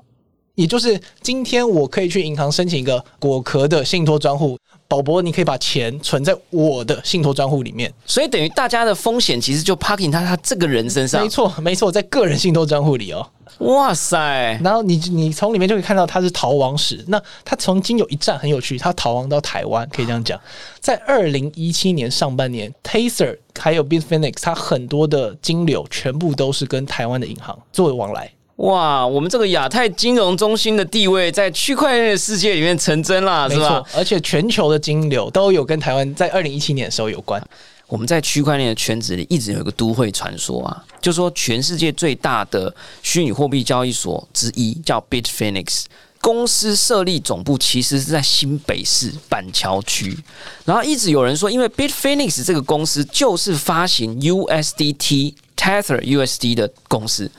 [0.58, 7.92] 也就是今天我可以去银行申请一个果壳的信托专户，宝博你可以把钱存在我的信托专户里面。
[8.04, 11.28] 所以等于大家的风险其实就 parking 他他这个人身上没。
[11.28, 13.24] 错，没错，在个人信托专户里哦。
[13.60, 17.04] 哇塞，然后你你从里面就可以看到他是逃亡史。
[17.06, 20.40] 那他曾经有一站很有趣，他逃亡到台湾，可以这样讲。
[20.80, 28.32] 在二零一七年上半年，Taser 还有 Bitfinex，他很多的金流全部都是跟台湾的银行作为往来。
[28.58, 37.40] 哇，我们这个亚太金融中心的地位在区块链的世界里面成真啦，是吧？，而且全球的金流都有跟台湾在二零一七年的时候有关。
[37.86, 45.84] 我们在区块链的圈子里一直有一个都会传说啊，就说全世界最大的虚拟货币交易所之一叫 Bitfinex。
[46.20, 50.18] 公司设立总部其实是在新北市板桥区，
[50.64, 57.30] 然后一直有人说，因为 Bitfinex 这个公司就是发行 USDT Tether USD 的公司，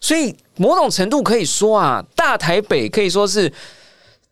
[0.00, 3.52] 所以某种程度可以说啊，大台北可以说是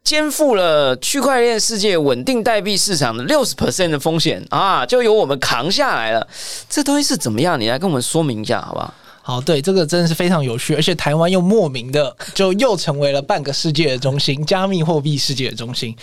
[0.05, 6.29] 肩负了区块链世界稳定代币市场的六十 percent 的风险啊，就由我们扛下来了。
[6.69, 7.61] 这东西是怎么样？
[7.61, 8.95] 你来跟我们说明一下好不好？
[9.23, 15.97] 好，对，这个真的是非常有趣，而且台湾又莫名的就又成为了半个世界的中心，加密货币世界的中心。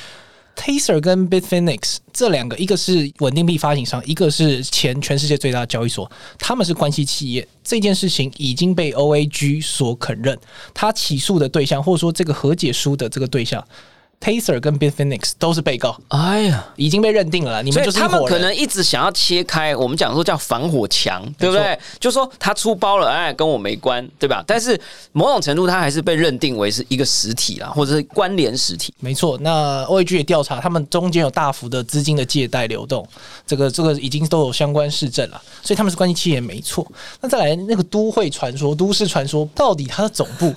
[0.55, 7.47] Taser 跟 Bitfinex 这两个，一个是稳定币发行商，一个是前全世界最大的交易所，他们是关系企业。
[7.63, 10.37] 这件事情已经被 OAG 所肯认，
[10.73, 13.65] 他起诉的对象，或者说这个和解书的这个对象
[14.19, 17.62] ，Taser 跟 Bitfinex 都是被告，哎呀，已经被认定了啦。
[17.62, 18.12] 你所以们就是一伙人。
[18.12, 21.78] 他们可能一直想要切开，我们讲说叫防火墙，对不对？
[21.99, 24.43] 就说他出包了，哎，跟我没关，对吧？
[24.47, 24.80] 但是
[25.12, 28.93] 某种程度，他还是被认定为是一个实体啦，或者是关联实体。
[28.99, 33.08] 没错，那 OAG 也调查，他们中间有大幅的资金的借贷流动，
[33.45, 36.86] 这个这个已经都有相关市政了，所以他们是关系企业没错。
[37.21, 40.54] 那再来那个都会传说、都市传说，到底它的总部？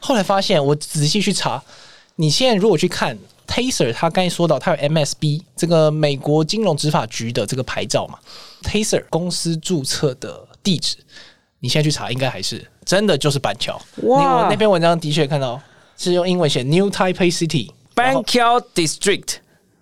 [0.00, 1.60] 后来发现，我仔细去查，
[2.20, 8.18] 你现在如果去看 Taser，他刚才说到他有 MSB 这个美国金融执法局的这个牌照嘛
[8.62, 10.96] ，Taser 公司注册的地址，
[11.60, 13.80] 你现在去查，应该还是真的就是板桥。
[14.02, 15.60] 哇哇，那篇文章的确看到
[15.96, 17.70] 是用英文写 New Taipei City。
[17.94, 19.34] 然后 Banqiao District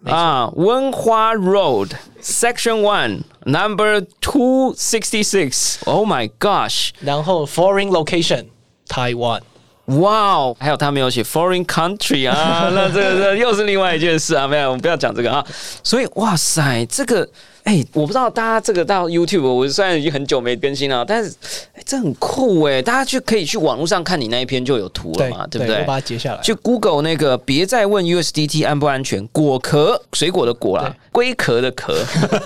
[0.05, 5.79] 啊，文化 Road Section One Number Two Sixty Six。
[5.87, 6.91] Oh my gosh！
[7.01, 8.47] 然后 foreign location
[8.87, 9.41] Taiwan，
[9.87, 15.45] 哇哦，还有他没有写 foreign country 啊， 那这个这又是另外一件事啊，没有，我们不要讲这个啊。
[15.83, 17.29] 所以哇塞，这个
[17.65, 21.31] 哎、我不知道大家这个到 YouTube，我虽然已经很久没更新了，但是、
[21.75, 25.81] 哎这很酷哎，大家去可以去网络上看你那一篇就有图了对嘛，对不对？
[25.81, 26.41] 我把它截下来。
[26.43, 31.97] 去 Google 那个，别再问 USDT 安不安全，果壳水果的果啦，龟壳的壳，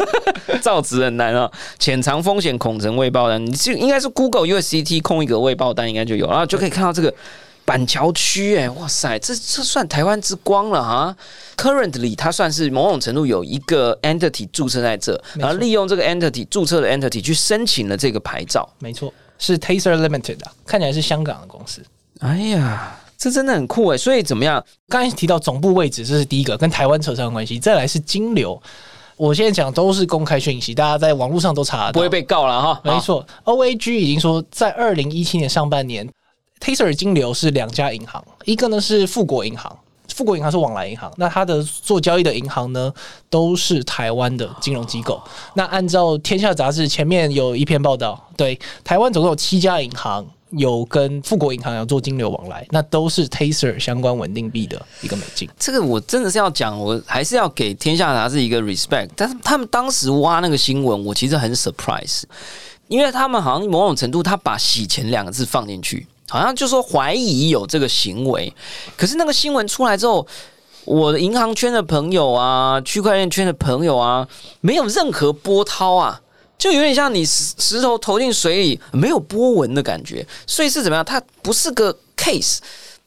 [0.61, 1.51] 造词很难啊。
[1.79, 7.13] 潜藏风险恐成未爆单，你就应该是 Google USDT 空一个未爆单，应该就有，然后就可以看到这个
[7.71, 11.17] 板桥区，哎，哇塞，这这算台湾之光了哈。
[11.57, 18.69] Currently，它算是某种程度有一个 entity 注册在这，然后利用这个 entity 注册的 entity 去申请了这个牌照。
[18.81, 21.81] 没错，是 Taser Limited 啊，看起来是香港的公司。
[22.19, 23.97] 哎呀，这真的很酷哎！
[23.97, 24.61] 所以怎么样？
[24.89, 27.61] 刚才提到总部位置，这是第一个，跟台湾扯上关系。
[27.61, 28.61] 再来是金流，
[29.17, 31.93] 我现在讲都是公开讯息，大家在网络上都查。
[31.93, 32.81] 不会被告了哈？
[32.83, 36.05] 没错，OAG 已经说，在二零一七年上半年
[36.61, 39.77] ，Taser 金流是两家银行，一个呢是富国银行。
[40.13, 42.93] 富国银行是往来银行，那它的做交易的银行呢，
[43.31, 45.23] 都是台湾的金融机构。
[45.55, 55.49] 那按照《天下》杂志前面有一篇报道，对台湾总共有七家银行有跟富国银行有做金流往来，那都是 Taser 相关稳定币的一个美金。
[55.59, 59.09] 这个我真的是要讲，我还是要给天下杂志一个 respect。
[59.17, 62.25] 但是他们当时挖那个新闻，我其实很 surprise，
[62.89, 68.51] 因为他们好像某种程度他把洗钱两个字放进去，好像就说怀疑有这个行为。
[68.97, 70.27] 可是那个新闻出来之后，
[70.87, 74.27] 我的银行圈的朋友啊，区块链圈的朋友啊，
[74.63, 76.19] 没有任何波涛啊。
[76.57, 81.03] 就有点像你石石头投进水里没有波纹的感觉，所以是怎么样？
[81.03, 82.59] 它不是个 case，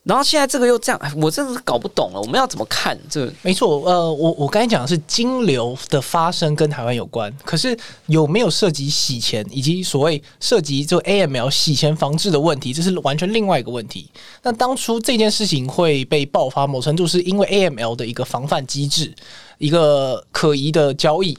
[0.03, 3.33] 然后现在这个又这样，我真的是搞不懂了，我们要怎么看这个？
[3.41, 14.09] 没错，呃，我我刚才讲的是金流的发生跟台湾有关，可是有没有涉及洗钱以及所谓涉及就 AML 洗钱防治的问题，这是完全另外一个问题。
[14.41, 19.13] 那当初这件事情会被爆发，某程度是因为 AML 的一个防范机制，
[19.57, 21.37] 一个可疑的交易。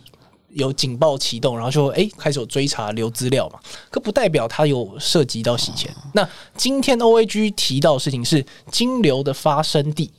[0.55, 3.59] 有警报启动，然后就诶开始有追查留资料嘛，
[3.91, 5.95] 可不代表它有涉及到洗钱。
[6.15, 10.11] 那今天 OAG 提到的事情是金流的发生地。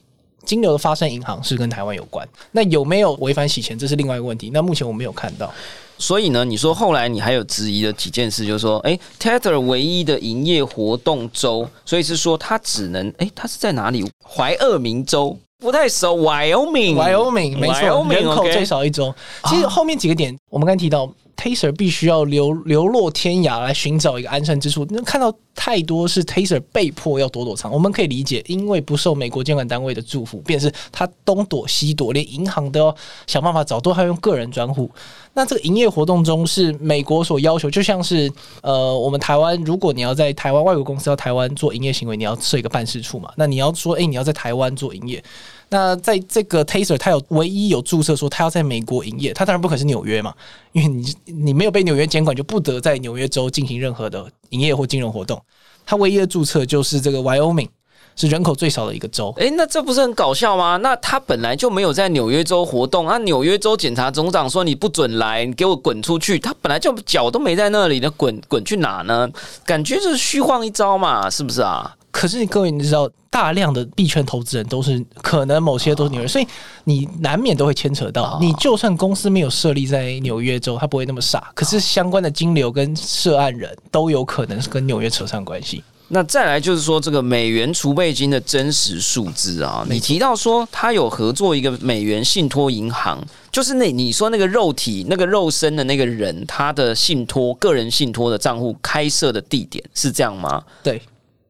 [0.45, 4.51] 金流的发生银行是跟台湾有关，那有没有违反洗钱，这是另外一个问题。
[4.53, 5.51] 那目前我没有看到，
[5.97, 14.07] 所以呢，你说后来你还有质疑的几件事，就是说，哎，Tether 唯一的营业活动州，所以是说它只能，哎，它是在哪里？
[14.23, 19.11] 怀俄明州不太熟，Wyoming，Wyoming 没错，Wyoming，人口最少一州。
[19.45, 24.85] 其实后面几个点，我们刚才提到，Taser 必须要流流落天涯来寻找一个安身之处。
[24.91, 34.91] 那看到太多是 Taser 被迫要躲躲藏，我们可以理解，因为不受美国监管单位的祝福，便是他东躲西躲，连银行都要想办法找，都还要用个人专户。
[35.35, 43.29] 那这个营业活动中是美国所要求，就像是呃，我们台湾，如果你要在台湾外国公司到台湾做营业行为，你要设一个办事处嘛。
[43.35, 45.21] 那你要说，诶，你要在台湾做营业，
[45.67, 50.33] 那在这个 Taser，它有唯一有注册说它要在美国营业，它当然不可能是纽约嘛，
[50.71, 55.41] 因为你你没有被纽约监管，就不得在纽约州进行任何的营业或金融活动。
[55.85, 57.67] 它唯一的注册就是这个 Wyoming，
[58.15, 59.33] 是人口最少的一个州。
[59.37, 60.77] 哎，那这不是很搞笑吗？
[60.77, 66.39] 那他本来就没有在纽约州活动，那纽约州检察总长说你不准来，你给我滚出去。
[66.39, 69.29] 他本来就脚都没在那里，那滚滚去哪呢？
[69.65, 71.95] 感觉就是虚晃一招嘛，是不是啊？
[72.11, 76.47] 可是你各位，你知道，大量的币圈投资人都是可能某些都是纽约，所以
[76.85, 78.37] 你难免都会牵扯到。
[78.39, 81.51] 你就算公司没有设立在纽约州，他不会那么傻。
[81.53, 85.83] 可是相关的金流跟涉案人都有可能是跟纽约扯上关系。
[86.15, 100.63] 那再来就是说这个美元储备金的真实数字啊，你提到说他有合作一个美元信托银行，就是那你说那个肉体那个肉身的那个人，他的信托个人信托的账户开设的地点是这样吗？
[100.81, 101.01] 对，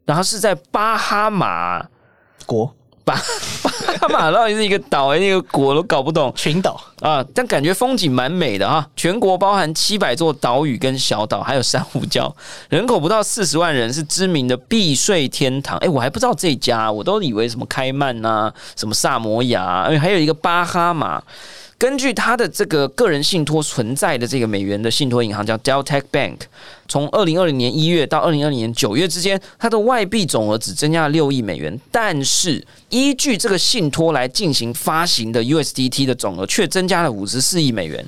[0.03, 1.85] 然后是在巴哈马，
[2.47, 2.73] 国
[3.05, 3.15] 巴
[3.61, 8.85] 巴哈马到底是一个岛还是一个国都搞不懂群岛啊，但感觉风景蛮美的啊。
[8.95, 12.33] 全国包含七百座岛屿跟小岛，还有珊瑚礁，
[12.67, 15.77] 人口不到四十万人，是知名的避税天堂。
[15.77, 21.21] 哎，我还不知道这家，我都以为什么开曼呐、什么萨摩亚，哎，还有一个巴哈马。
[21.77, 26.37] 根据他的这个个人信托存在的这个美元的信托银行叫 d e l t a c Bank，
[26.87, 38.05] 从二零二零年一月到二零二零年九月之间，它的外币总额只增加了六亿美元，但是依据这个信托来进行发行的 USDT 的总额却增加了五十四亿美元。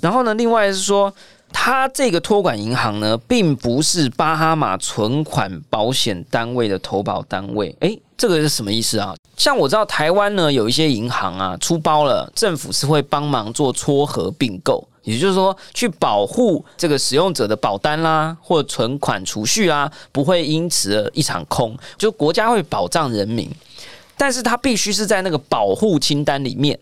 [0.00, 1.12] 然后呢，另外是说，
[1.52, 7.74] 它这个托管银行呢，并不是巴哈马存款保险单位的投保单位。
[7.80, 9.14] 诶，这个是什么意思啊？
[9.36, 21.76] 像我知道台湾呢，有一些银行啊出包了，政府是会帮忙做撮合并购，也就是说，去保护这个使用者的保单啦，或存款储蓄啦，不会因此而一场空。
[21.96, 23.50] 就国家会保障人民，
[24.16, 26.78] 但是它必须是在那个保护清单里面，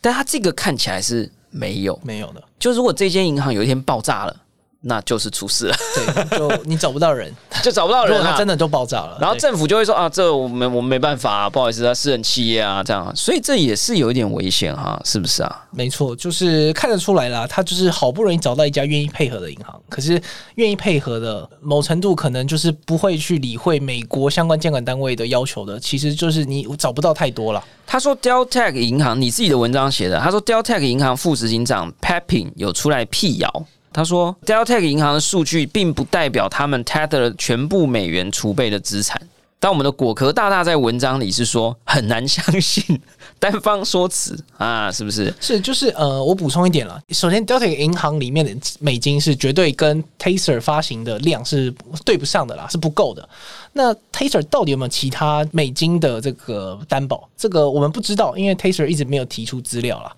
[0.00, 1.98] 但它这个看起来是没有。
[2.02, 4.36] 没有的，就如果这间银行有一天爆炸了，
[4.82, 7.30] 那就是出事了，对，就你找不到人，
[7.62, 8.40] 就找不到人了如果他。
[8.40, 15.64] 真的都爆炸了，然后政府就会说啊，这我们我们没办法、啊，不好意思，他私人企业啊，这样啊，所以这也是有一点危险哈，是不是啊？
[15.70, 20.18] 没错，就是看得出来啦，他就是好不容易找到一家愿意配合的银行，可是
[20.54, 27.62] 愿意配合的某程度可能就是不会去理会美国相关监管单位的要求的，其实就是你找不到太多了。
[27.86, 32.50] 他说 d e l t a c 银行，你自己的文章写的，他说 d e l t a c 银行副执行长 Pepin
[32.56, 33.66] 有出来辟谣。
[33.92, 39.20] 他说，Deltec 银行的数据并不代表他们 Tether 全部美元储备的资产。
[39.62, 42.98] 但我们的果壳大大在文章里是说很难相信，
[43.38, 45.34] 单方说辞啊，是不是？
[45.38, 46.98] 是，就是呃，我补充一点了。
[47.10, 51.70] 首先，Delta 银行里面的美金是绝对跟 Taser 发行的量是
[52.06, 53.28] 对不上的啦，是不够的。
[53.74, 57.28] 那 Taser 到底有没有其他美金的这个担保？
[57.36, 60.16] 这个我们不知道，因为 Taser 一直没有提出资料啦。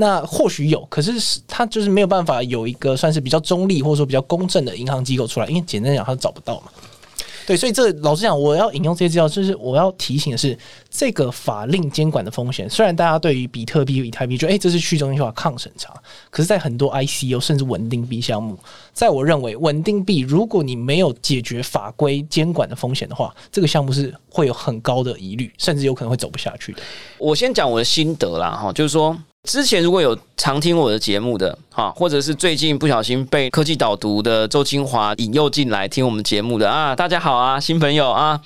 [0.00, 6.68] 那或许有，可是是它就是没有办法有一个算是比较中立或者说比较公正的银行机构出来，因为简单讲，它找不到嘛。
[7.48, 10.56] 对，所以这老实讲，我要引用这些资料，就是我要提醒的是，
[10.88, 12.70] 这个法令监管的风险。
[12.70, 15.92] 虽然大家对于比特币、以太币觉得，哎、这是去中心化抗审查，
[16.30, 18.56] 可是，在很多 ICO 甚至稳定币项目，
[18.92, 26.82] 在我认为，稳定币如果你没有解决法规监管的风险的话，这个项目是会有很高的疑虑，甚至有可能会走不下去的。
[27.16, 29.18] 我先讲我的心得啦，哈，就是说，
[29.48, 38.38] 之前如果有常听我的节目的，哈，或者是最近不小心被科技导读的周清华引诱进来听我们节目的啊，大家好啊，新朋友啊，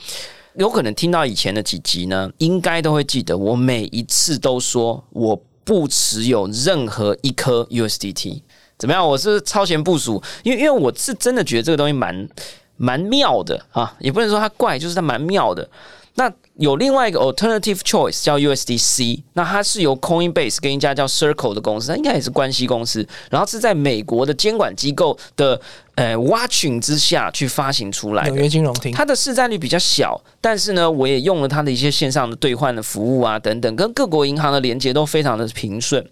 [0.55, 8.43] 有可能听到以前的几集呢，应该都会记得，我每一次都说我不持有任何一颗 USDT。
[8.79, 9.05] 怎么样？
[9.05, 12.29] 我是超前部署，因为因为我是真的觉得这个东西蛮
[12.77, 15.69] 蛮妙的啊，也不能说它怪，就是它蛮妙的。
[16.15, 25.59] 那有另外一个 alternative choice 叫 USDC，那它是由 Coinbase 跟一家叫 Circle 的公司，它应该也是关系公司，然后是在美国的监管机构的
[25.95, 28.43] 呃 watching 之下去发行出来纽的。
[28.43, 36.07] 约金融厅，它的市占率比较小，但是呢，我也用了它的一些线上的兑换的服务啊，等等，跟各国银行的连接都非常的平顺。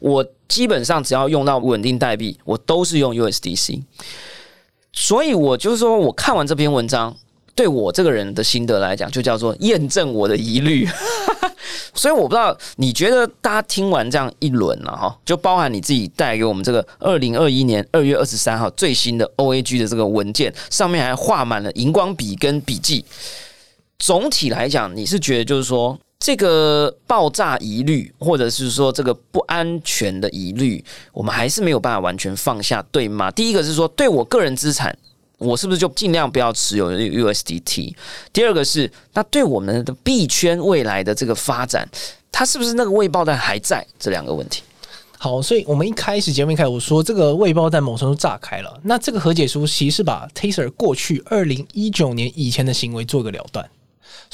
[0.00, 3.82] 我基本上只要用到稳定代币，我都是用 USDC。
[4.92, 7.14] 所以我就是说，我看完这篇文章，
[7.54, 10.88] 对我这个人的心得来讲，就叫做验证我的疑虑。
[11.94, 23.04] 所以我不知道你觉得大家听完这样一轮了哈，就包含你自己带给我们这个二零二一年二月二十三号最新的 OAG 的这个文件，上面还画满了荧光笔跟笔记。
[23.98, 33.30] 总体来讲，你是觉得就是说这个爆炸疑虑，或者是说这个不安全的疑虑，我们还是没有办法完全放下，对吗？
[33.30, 34.94] 第一个是说，对我个人资产，
[35.38, 37.94] 我是不是就尽量不要持有 USDT？
[38.32, 41.88] 第二个是，那对我们的币圈未来的这个发展，
[42.30, 43.86] 它是不是那个未爆弹还在？
[43.98, 44.62] 这两个问题。
[45.18, 53.68] 好，所以我们一开始节目一开始我说这个未爆弹某程度炸开了，那这个和解书其实是把 Taser 过去二零一九年以前的行为做个了断。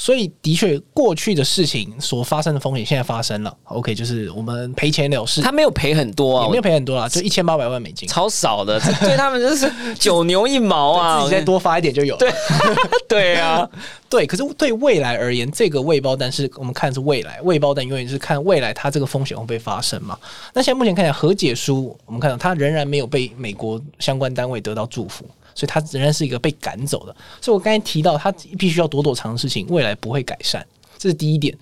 [0.01, 3.55] 所以，的确，过去的事情所发生的风险现在发生了。
[3.65, 12.19] OK，就是我们赔钱了事，他没有赔很多啊，也没有赔很多啦，就一千八百万美金，超少的， 这对他们就是 九牛一毛啊，自己再多发一点就有了。
[12.19, 12.31] 对
[13.07, 13.69] 对啊，
[14.09, 20.17] 对，可是对未来而言，这个未包单是我们看的是未来，未包单永远是看未来它这个风险会不会发生嘛？
[20.51, 25.25] 那现在目前看起来和解书，我们看到它仍然没有被美国相关单位得到祝福，
[25.61, 27.15] 所以他仍然是一个被赶走的。
[27.39, 30.65] 所以我刚才提到，他必须要躲躲藏的事情，未来不会改善，
[30.97, 31.55] 这是第一点。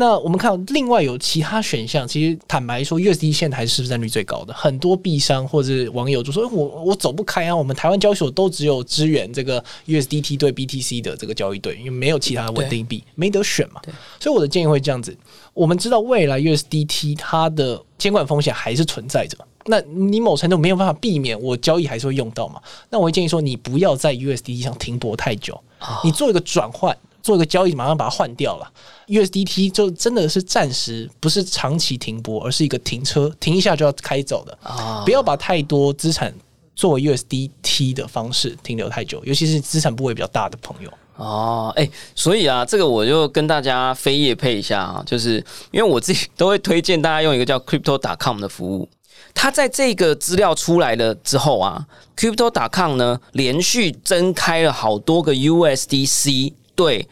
[0.00, 4.54] 那我们看到另外有其他选项，其实坦白说，USD 现在还是市占率最高的。
[4.54, 13.82] 很多币商或者网友就说：“我我走不开啊，我们台湾交易所都只有支援这个 USDT 对 BTC 的这个交易对，因为没有其他的稳定币，没得选嘛。”
[14.18, 15.14] 所以我的建议会这样子：
[15.52, 19.36] 我们知道未来 USDT 它的监管风险还是存在着，
[19.66, 22.58] 那你某程度没有办法避免，我交易还是会用到嘛。
[22.88, 25.60] 那我会建议说，你不要在 USDT 上停泊太久，
[26.02, 26.96] 你做一个转换。
[27.22, 28.72] 做一个交易，马上把它换掉了。
[29.08, 34.56] USDT 就真的是暂时，不是长期停泊，而是一个停车，停一下就要开走的。
[34.62, 36.32] 啊，不要把太多资产
[36.76, 40.92] 作为 USDT 的方式停留太久，尤其是资产部位比较大的朋友。
[41.16, 48.88] 哦，哎，所以啊，这个我就跟大家非业配一下啊，就是因为我自己都会推荐大家用一个叫 Crypto.com 的服务。
[49.34, 56.54] 它在这个资料出来了之后啊，Crypto.com 呢连续增开了好多个 USDC。
[56.74, 57.06] 对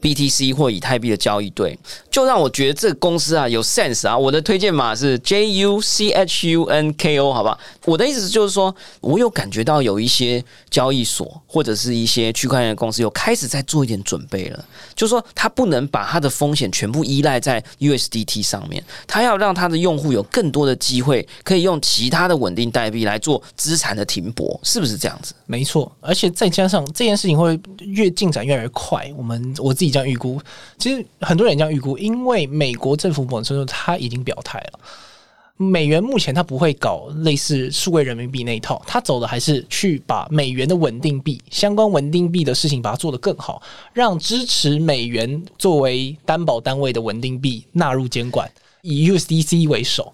[0.00, 1.78] BTC 或以太币的交易对，
[2.18, 4.18] 就让我觉得这个公司啊有 sense 啊。
[4.18, 5.72] 我的推荐码是 JUCHUNKO，
[7.32, 7.56] 好吧？
[7.84, 14.64] 我的意思就是说，我有感觉到有一些交易所或者是一些区块链公司有开始在做一点准备了，
[14.96, 25.32] 就是说，他不能把他的风险全部依赖在 USDT 上面，他要让他的用户有更多的机会可以用其他的稳定代币来做资产的停泊，是不是这样子？
[25.46, 30.40] 没错，而且再加上这件事情会越进展越来越快，我们我自己这样预估，
[30.78, 34.80] 其实很多人这样预估，因为美国政府本身他已经表态了，
[35.58, 43.60] 美元目前他不会搞类似数位人民币那一套，他走的还是去把美元的稳定币相关稳定币的事情把它做得更好，
[43.92, 48.50] 让支持美元作为担保单位的稳定币纳入监管，
[48.80, 50.10] 以 USDC 为首。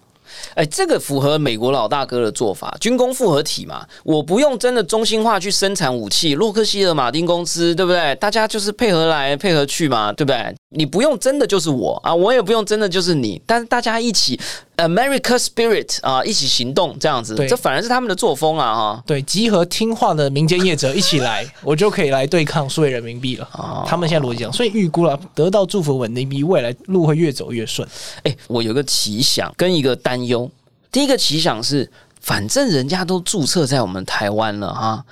[0.53, 8.15] 哎，这个符合美国老大哥的做法，军工复合体嘛，我不用真的中心化去生产武器，洛克希尔马丁公司对不对？
[8.15, 10.55] 大家就是配合来配合去嘛，对不对？
[10.69, 14.39] 你不用真的就是我啊，我也不用真的就是你，但是大家一起
[14.77, 19.03] America Spirit 啊，一起行动这样子，这反而是他们的作风啊哈。
[19.05, 23.85] 对，集合听话的民间业者一起来， 我就可以来对抗数位人民币了。
[23.87, 27.87] 他们现在逻辑讲，所以预估了得到祝福稳定币，未来路会越走越顺。
[28.23, 30.49] 哎，我有个奇想跟一个担忧，
[30.91, 35.05] 第一个奇想是，反正人家都注册在我们台湾了哈。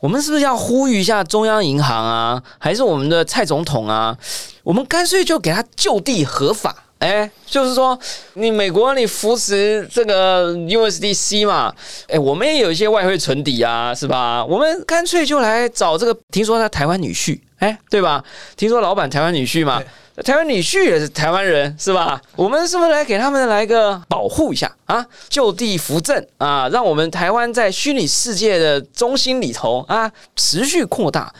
[0.00, 4.16] 我们是不是要呼吁一下中央银行啊，还是我们的蔡总统啊？
[4.62, 7.98] 我们干脆就给他就地合法，哎，就是说
[8.34, 11.74] 你美国你扶持这个 USDC 嘛，
[12.08, 14.44] 哎，我们也有一些外汇存底啊，是吧？
[14.44, 18.22] 我们干脆就来找这个，听说他台湾女婿，哎，对吧？
[18.56, 19.82] 听说老板台湾女婿嘛。
[20.22, 22.20] 台湾女婿也是台湾人，是吧？
[22.36, 25.06] 我们是不是来给他们来个保护一下啊？
[25.30, 31.32] 就地扶正啊，让我们台湾在虚拟世界的中心里头啊持续扩大。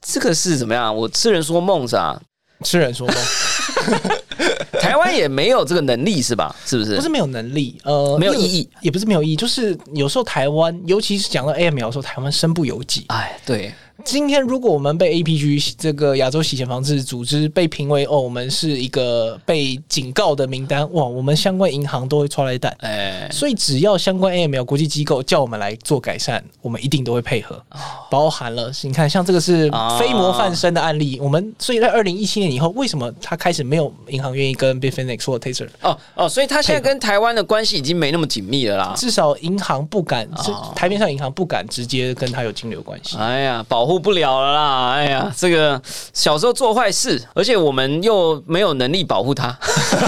[0.00, 0.96] 这个是怎么样？
[0.96, 2.18] 我痴人说梦是吧？
[2.62, 3.16] 痴人说梦，
[4.80, 6.54] 台湾也没有这个能力是吧？
[6.64, 6.96] 是不是？
[6.96, 13.04] 不是没有能力，呃，没有意义，也不是没有意义，就是有时候台湾，尤其是讲到 AML 的时候，台湾身不由己。
[13.08, 13.72] 哎，对。
[14.04, 22.76] 今天如果我们被 APG 这个亚洲洗钱防治组织被评为哦，我们是一个被警告的名单，哇，我们相关银行都会出来弹。
[22.80, 27.60] 哎，所以只要相关 AML 国际机构叫我们来做改善，我们一定都会配合。
[28.10, 35.68] 包含了你看，像这个是非模范生的案例，我们所以在二零一七年以后，为什么他开始没有银行愿意跟 Bitfinex 或 Taser？
[35.80, 38.92] 哦哦，所以他现在跟台湾的关系已经没那么紧密了啦。
[38.94, 40.28] 至少银行不敢，
[40.74, 43.16] 台面上银行不敢直接跟他有金流关系。
[43.16, 43.85] 哎呀，保。
[43.86, 44.94] 保护不了了啦！
[44.94, 45.80] 哎呀，这个
[46.12, 49.56] 小时候做坏事，而且我们又没有能力保护他。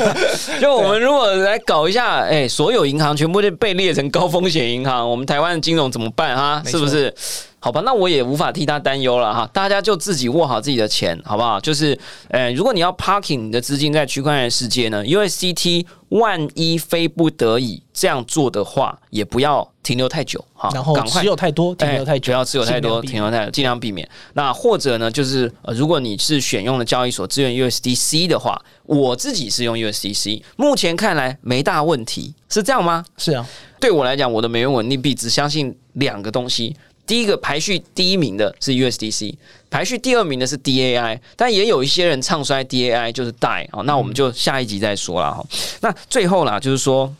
[0.60, 6.60] 就我们如果来搞一下，哎，所有银行全部都被列成高风险银行，我们台湾的金融怎么办哈？
[6.66, 7.14] 是不是？
[7.60, 9.48] 好吧，那我也无法替他担忧了哈。
[9.52, 11.58] 大家就自己握好自己的钱，好不好？
[11.60, 11.98] 就是，
[12.28, 20.70] 呃，如果你要 parking 你的资金在区块链世界呢，USDT 万一非不得已这样做的话，也不要停留太久哈。
[20.72, 24.08] 然后持有太多，停留太久，不要持有太多，停留太久，尽量避免。
[24.34, 33.04] 那或者呢，就是呃，如果你是选用了交易所支援 USDC 的话，我自己是用 USDC，目前看来没大问题，是这样吗？
[33.16, 33.44] 是啊，
[33.80, 36.76] 对我来讲，我的美元稳定币只相信两个东西。
[37.08, 39.34] 第一个排序第一名的是 USDC，
[39.70, 45.44] 排序第二名的是 DAI，但也有一些人唱衰 DAI，就是 DAI 啊，那我们就下一集再说了哈。
[45.80, 47.10] 那最后啦，就是说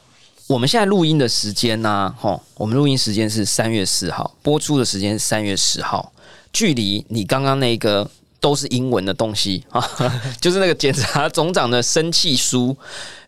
[0.46, 6.12] 我们现在录音的时间呢，哈，我们录音时间是三月四号，播出的时间是三月十号，
[6.52, 8.08] 距离你刚刚那个
[8.40, 9.82] 都是英文的东西啊，
[10.38, 12.76] 就是那个检察总长的生气书，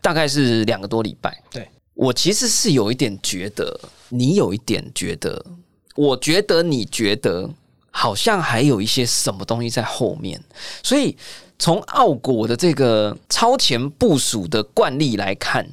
[0.03, 1.43] 大概是两个多礼拜。
[1.51, 3.81] 对我其实是有一点觉得，
[4.11, 5.43] 你有一点觉得。
[5.97, 7.51] 我觉得你觉得
[7.91, 10.41] 好像还有一些什么东西在后面，
[10.83, 11.17] 所以
[11.59, 15.69] 从奥国的这个超前部署的惯例来看，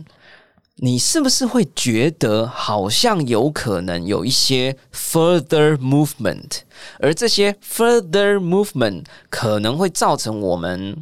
[0.77, 6.59] 你是不是会觉得好像有可能有一些 further movement，
[6.99, 10.97] 而这些 further movement 可能会造成我们。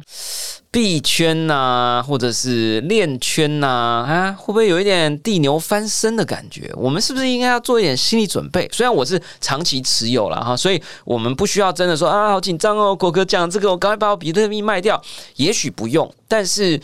[0.68, 3.66] 币圈呐，或者是链圈呐，
[4.06, 6.70] 啊，会不会有一点地牛翻身的感觉？
[6.76, 8.68] 我们是不是应该要做一点心理准备？
[8.70, 15.00] 虽然我是长期持有了哈，所以我们不需要真的说啊，好紧张哦，国哥讲这个，我赶快把我比特币卖掉。
[15.36, 16.78] 也许不用，但是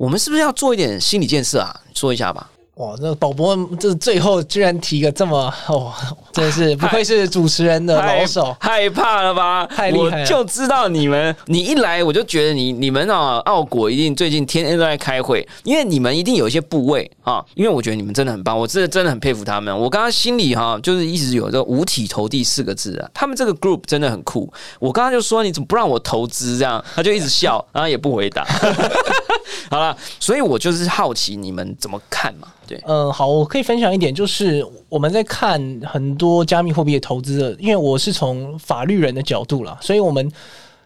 [0.00, 1.78] 我们是不是要做一点心理建设啊？
[1.94, 2.50] 说一下吧。
[2.80, 5.92] 哇，那宝博这最后居然提个这么哦，
[6.32, 9.66] 真是 不愧是主持人的老手，害怕了吧？
[9.66, 10.26] 太厉害了！
[10.26, 19.76] 就知道你们，你一来我就觉得你你们啊，奥果一定最近天天都在开会，因为你们一定有一些部位啊，因为我觉得你们真的很棒，我真的真的很佩服他们。
[19.78, 24.50] 我刚刚心里哈，就是一直有这五体投地四个字啊，他们这个 group 真的很酷。
[24.78, 28.42] 我刚刚就说你怎么不让我投资这样，他就一直笑， 然后也不回答。
[29.70, 32.48] 好了，所以我就是好奇你们怎么看嘛。
[32.86, 40.30] 嗯，好，我可以分享一点，就是我们在看很多加密货币的投资的，因为我是从法律人的角度啦，所以我们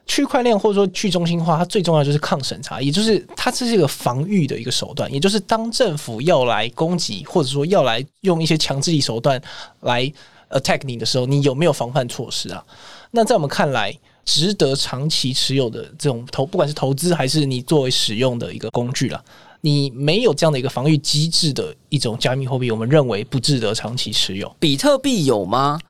[0.07, 9.41] 区块链或者说去中心化，它最重要就是抗审查，也就是它这是一个防御的一个手段，也就是当政府要来攻击或者说要来用一些强制力手段
[9.81, 10.13] 来
[10.51, 12.63] attack 你的时候，你有没有防范措施啊？
[13.11, 19.25] 那在我们看来，值得长期持有的这种投，不管是投资还是你作为使用的一个工具了。
[19.65, 24.55] 你没有这样的一个防御机制的一种加密货币，我们认为不值得长期持有。
[24.61, 25.81] 比特币有吗？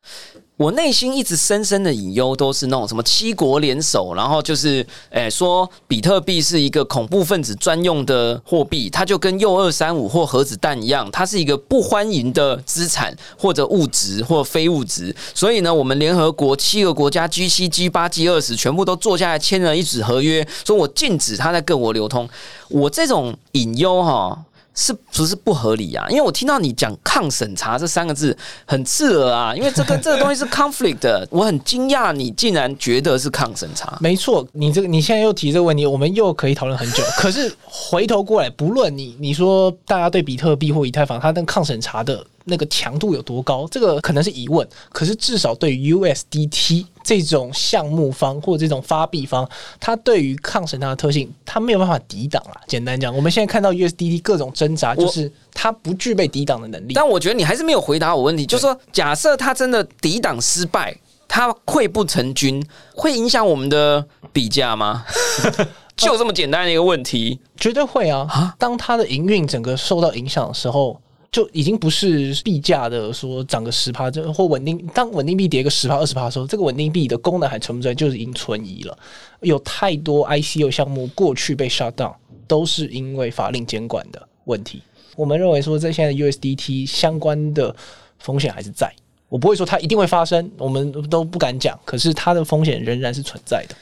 [0.56, 15.12] 我内心一直深深的隐忧，都是那种什么七国联手，然后就是诶说比特币是一个恐怖分子专用的货币，它就跟铀二三五或核子弹一样，它是一个不欢迎的资产或者物质或非物质。
[15.34, 22.28] 所以呢，我们联合国七个国家 G 七、G 八、G 二十全部都坐下来签了一纸合约，说我禁止它在各国流通。
[22.68, 24.44] 我这种隐忧哈。
[24.74, 26.06] 是不是不合理啊？
[26.10, 33.96] 因为我听到你讲抗审查这三个字很刺耳啊，因为这个 这个东西是 conflict 的，我很惊讶你竟然觉得是抗审查。
[34.00, 37.02] 没错，你这个你现在又提这个问题，我们又可以讨论很久。
[37.16, 42.24] 可是回头过来，不论你你说大家对比特币或以太坊它跟抗审查的。
[42.44, 43.66] 那个强度有多高？
[43.70, 44.66] 这个可能是疑问。
[44.90, 49.48] 可是至少对于 USDT 这种项目方或者这种发币方，
[49.80, 52.60] 它对于抗审查的特性，它没有办法抵挡啊。
[52.66, 56.94] 简单讲，我们现在看到 USDT 各种挣扎，就是它不具备抵挡的能力。
[56.94, 60.94] 但我觉得你还是没有回答我问题，就是说，假设它真的抵挡失败，
[61.26, 62.62] 它溃不成军，
[62.94, 65.04] 会影响我们的比价吗？
[65.96, 68.54] 就这么简单的一个问题，绝对会啊！
[68.58, 71.00] 当它的营运整个受到影响的时候。
[71.34, 74.78] 就已经不是币价的说涨个十趴，就或稳定。
[74.94, 78.96] 当稳定币跌个十趴、二十趴的时候，这个稳定币的功能还存不存在，就是已经存疑了。
[79.40, 82.14] 有太多 ICO 项目过去被 shut down，
[82.46, 84.80] 都是因为法令监管的问题。
[85.16, 87.74] 我们认为说，在现在 USDT 相关的
[88.20, 88.94] 风险还是在。
[89.28, 91.76] 我不会说它一定会发生，我们都不敢讲。
[91.84, 93.74] 可是它的风险仍然是存在的。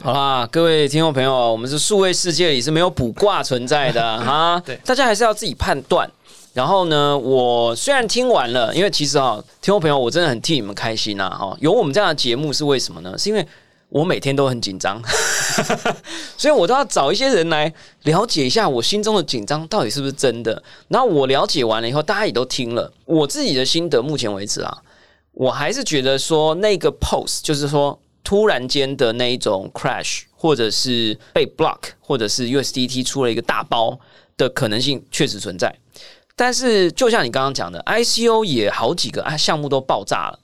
[0.00, 4.62] 好啦，各位听众朋友，我们是数位世界里是没有卜卦存在的 哈。
[4.64, 6.08] 对，大家还是要自己判断。
[6.54, 11.54] 然后呢，我虽然听完了，因为其实啊，听众朋友，我真的很替你们开心呐哈。
[11.60, 13.18] 有我们这样的节目是为什么呢？
[13.18, 13.46] 是因为
[13.90, 15.02] 我每天都很紧张，
[16.38, 17.70] 所以我都要找一些人来
[18.04, 20.62] 了解一下我心中的紧张到底是不是真的。
[20.88, 24.78] 然后我了解完了以后，大家也都听了，我自己的心得，目前为止啊，
[25.32, 27.98] 我还是觉得说那个 post 就是说。
[28.26, 34.00] 突然间的那一种 crash，或者是被 block，或者是 USDT 出了一个大包
[34.38, 35.78] 的可能性确实存在。
[36.36, 40.38] 但是就像你刚刚讲的，ICO 也好几个啊项目都爆炸了，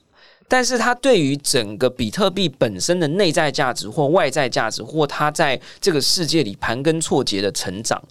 [0.47, 8.01] 但是它对于整个比特币本身的内在价值或外在价值，或它在这个世界里盘根错节的成长，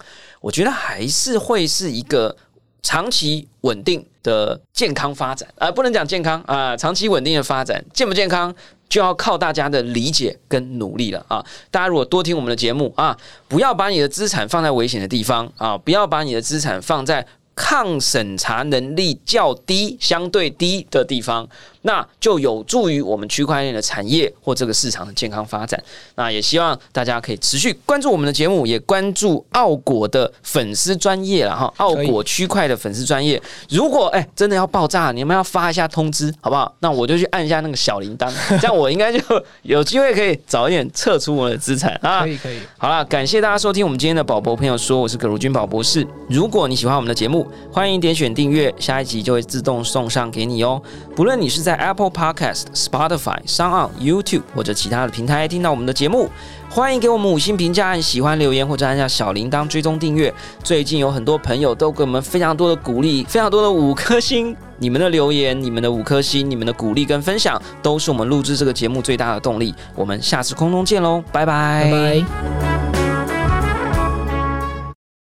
[0.41, 2.35] 我觉得还是会是一个
[2.83, 8.53] 长期稳定的健康发展啊，不能讲健康啊，长期稳定的发展，健不健康？
[8.89, 11.41] 就要靠大家的理解跟努力了啊！
[11.71, 13.17] 大家如果多听我们的节目啊，
[13.47, 17.25] 不要把你的资产放在危险的地方啊，不要把你的资产放在。
[17.55, 21.47] 抗审查能力较低、相对低的地方，
[21.83, 25.81] 那就有助于我们区块链的产业或这个市场的健康发展。
[26.15, 31.71] 那也希望大家可以持续关注我们的节目，也关注奥果的粉丝专业了哈。
[31.77, 36.73] 奥果区块的粉丝专业，如果哎真的要爆炸，你们要发一下通知好不好？
[36.79, 39.19] 那我就去按一下那个小铃铛， 这样我应该就
[39.63, 42.21] 有机会可以早一点撤出我的资产啊。
[42.21, 42.59] 可以可以。
[42.77, 46.05] 好了，感谢大家收听我们今天的宝博朋友说，我是葛如君宝博士。
[46.29, 50.81] 如果你喜欢我们的节目，欢迎点选订阅，下一集就会自动送上给你哦。
[51.15, 56.29] 不论你是在 Apple Podcast、Spotify、s o n On、YouTube 或者其他的平台听到我们的节目，
[56.69, 60.33] 欢迎给我们五星评价、按喜欢留言或者按下小铃铛追踪订阅。
[60.61, 64.53] 最近有很多朋友都给我们非常多的鼓励，非常多的五颗星。
[64.79, 69.73] 你们的留言、你们的五颗星、你们的鼓励跟分享，都是我们录制这个节目最大的动力。
[69.95, 73.00] 我们下次空中见喽，拜拜。